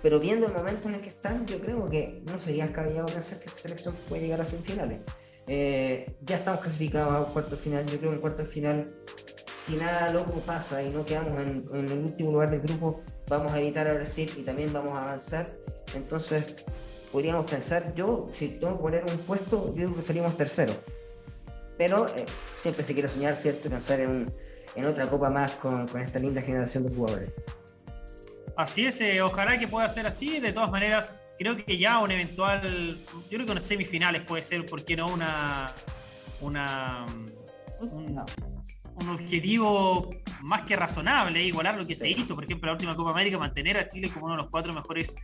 Pero 0.01 0.19
viendo 0.19 0.47
el 0.47 0.53
momento 0.53 0.89
en 0.89 0.95
el 0.95 1.01
que 1.01 1.09
están, 1.09 1.45
yo 1.45 1.59
creo 1.59 1.89
que 1.89 2.23
no 2.25 2.39
sería 2.39 2.65
descabellado 2.65 3.07
pensar 3.07 3.39
que 3.39 3.45
esta 3.45 3.59
selección 3.59 3.95
puede 4.09 4.23
llegar 4.23 4.41
a 4.41 4.45
semifinales. 4.45 4.99
Eh, 5.47 6.11
ya 6.21 6.37
estamos 6.37 6.61
clasificados 6.61 7.13
a 7.13 7.21
un 7.27 7.33
cuarto 7.33 7.57
final. 7.57 7.85
Yo 7.85 7.97
creo 7.97 8.11
que 8.11 8.15
en 8.15 8.21
cuarto 8.21 8.45
final, 8.45 8.93
si 9.65 9.75
nada 9.75 10.11
loco 10.11 10.39
pasa 10.41 10.81
y 10.81 10.89
no 10.89 11.05
quedamos 11.05 11.39
en, 11.39 11.65
en, 11.73 11.85
el 11.89 11.99
último 11.99 12.31
lugar 12.31 12.49
del 12.49 12.61
grupo, 12.61 12.99
vamos 13.27 13.51
a 13.53 13.59
evitar 13.59 13.87
a 13.87 13.93
Brasil 13.93 14.31
y 14.37 14.41
también 14.41 14.73
vamos 14.73 14.93
a 14.93 15.03
avanzar. 15.03 15.47
Entonces, 15.93 16.65
podríamos 17.11 17.49
pensar, 17.49 17.93
yo, 17.93 18.27
si 18.33 18.47
tengo 18.47 18.77
que 18.77 18.81
poner 18.81 19.05
un 19.05 19.17
puesto, 19.19 19.67
yo 19.75 19.85
digo 19.85 19.95
que 19.95 20.01
salimos 20.01 20.35
tercero 20.35 20.73
pero 21.81 22.07
eh, 22.15 22.27
siempre 22.61 22.83
se 22.83 22.93
quiere 22.93 23.09
soñar, 23.09 23.35
¿cierto? 23.35 23.67
Y 23.67 23.71
pensar 23.71 23.99
en, 23.99 24.31
otra 24.85 25.07
copa 25.07 25.31
más 25.31 25.53
con, 25.53 25.89
esta 25.99 26.19
linda 26.19 26.39
generación 26.39 26.83
de 26.83 26.95
jugadores. 26.95 27.33
Así 28.55 28.85
es, 28.85 29.01
eh, 29.01 29.19
ojalá 29.23 29.57
que 29.57 29.67
pueda 29.67 29.89
ser 29.89 30.05
así. 30.05 30.39
De 30.39 30.53
todas 30.53 30.69
maneras, 30.69 31.11
creo 31.39 31.55
que 31.55 31.79
ya 31.79 31.97
un 31.97 32.11
eventual, 32.11 33.03
yo 33.07 33.29
creo 33.29 33.47
que 33.47 33.51
unas 33.53 33.63
semifinales 33.63 34.21
puede 34.21 34.43
ser, 34.43 34.63
¿por 34.67 34.85
qué 34.85 34.95
no? 34.95 35.07
Una, 35.07 35.73
una, 36.41 37.03
un, 37.79 39.09
objetivo 39.09 40.11
más 40.41 40.63
que 40.63 40.75
razonable, 40.75 41.43
igualar 41.43 41.77
lo 41.77 41.85
que 41.85 41.95
se 41.95 42.09
hizo, 42.09 42.35
por 42.35 42.43
ejemplo, 42.43 42.67
la 42.67 42.73
última 42.73 42.95
Copa 42.95 43.11
América, 43.11 43.37
mantener 43.37 43.77
a 43.77 43.87
Chile 43.87 44.09
como 44.13 44.25
uno 44.25 44.35
de 44.35 44.41
los 44.41 44.49
cuatro 44.49 44.73
mejores 44.73 45.15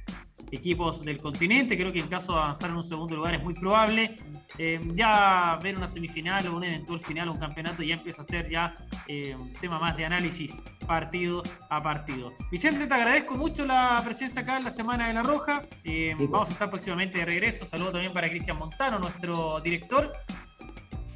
equipos 0.51 1.03
del 1.03 1.17
continente. 1.19 1.77
Creo 1.77 1.91
que 1.91 1.99
en 1.99 2.07
caso 2.07 2.33
de 2.33 2.39
avanzar 2.39 2.69
en 2.69 2.77
un 2.77 2.83
segundo 2.83 3.15
lugar 3.15 3.35
es 3.35 3.43
muy 3.43 3.53
probable. 3.53 4.17
Eh, 4.57 4.79
ya 4.95 5.59
ver 5.61 5.77
una 5.77 5.87
semifinal 5.87 6.47
o 6.47 6.57
un 6.57 6.63
eventual 6.63 6.99
final 6.99 7.29
o 7.29 7.33
un 7.33 7.39
campeonato 7.39 7.83
ya 7.83 7.95
empieza 7.95 8.21
a 8.21 8.25
ser 8.25 8.49
ya 8.49 8.73
eh, 9.07 9.35
un 9.37 9.53
tema 9.53 9.79
más 9.79 9.95
de 9.97 10.05
análisis 10.05 10.61
partido 10.85 11.43
a 11.69 11.81
partido. 11.83 12.33
Vicente, 12.51 12.87
te 12.87 12.93
agradezco 12.93 13.35
mucho 13.35 13.65
la 13.65 14.01
presencia 14.03 14.41
acá 14.41 14.57
en 14.57 14.63
la 14.63 14.71
Semana 14.71 15.07
de 15.07 15.13
la 15.13 15.23
Roja. 15.23 15.63
Eh, 15.83 16.13
pues. 16.17 16.29
Vamos 16.29 16.49
a 16.49 16.53
estar 16.53 16.69
próximamente 16.69 17.19
de 17.19 17.25
regreso. 17.25 17.65
Saludo 17.65 17.91
también 17.91 18.13
para 18.13 18.29
Cristian 18.29 18.57
Montano, 18.57 18.99
nuestro 18.99 19.59
director. 19.61 20.13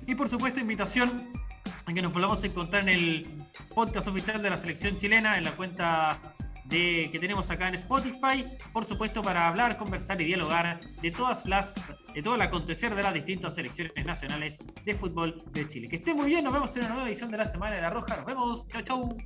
Y 0.06 0.16
por 0.16 0.28
supuesto, 0.28 0.60
invitación 0.60 1.32
a 1.86 1.94
que 1.94 2.02
nos 2.02 2.14
volvamos 2.14 2.44
a 2.44 2.48
encontrar 2.48 2.84
en 2.84 2.90
el 2.90 3.41
podcast 3.74 4.08
oficial 4.08 4.42
de 4.42 4.50
la 4.50 4.58
selección 4.58 4.98
chilena, 4.98 5.38
en 5.38 5.44
la 5.44 5.56
cuenta 5.56 6.20
que 6.72 7.18
tenemos 7.20 7.52
acá 7.52 7.68
en 7.68 7.76
Spotify, 7.76 8.46
por 8.72 8.86
supuesto 8.86 9.22
para 9.22 9.48
hablar, 9.48 9.78
conversar 9.78 10.22
y 10.22 10.26
dialogar 10.26 10.80
de 11.02 11.12
todas 11.12 11.46
las 11.46 11.76
de 12.14 12.24
todo 12.24 12.36
el 12.36 12.42
acontecer 12.42 12.96
de 12.96 13.04
las 13.04 13.14
distintas 13.14 13.56
selecciones 13.56 13.94
nacionales 14.06 14.58
de 14.86 14.96
fútbol 14.96 15.44
de 15.52 15.68
Chile. 15.68 15.90
Que 15.90 15.98
esté 15.98 16.14
muy 16.14 16.30
bien, 16.30 16.44
nos 16.46 16.54
vemos 16.54 16.74
en 16.78 16.86
una 16.86 16.94
nueva 16.94 17.10
edición 17.10 17.30
de 17.30 17.38
la 17.38 17.50
Semana 17.50 17.76
de 17.76 17.82
la 17.82 17.90
Roja. 17.90 18.16
Nos 18.16 18.26
vemos, 18.26 18.68
chau 18.70 18.82
chau. 18.84 19.18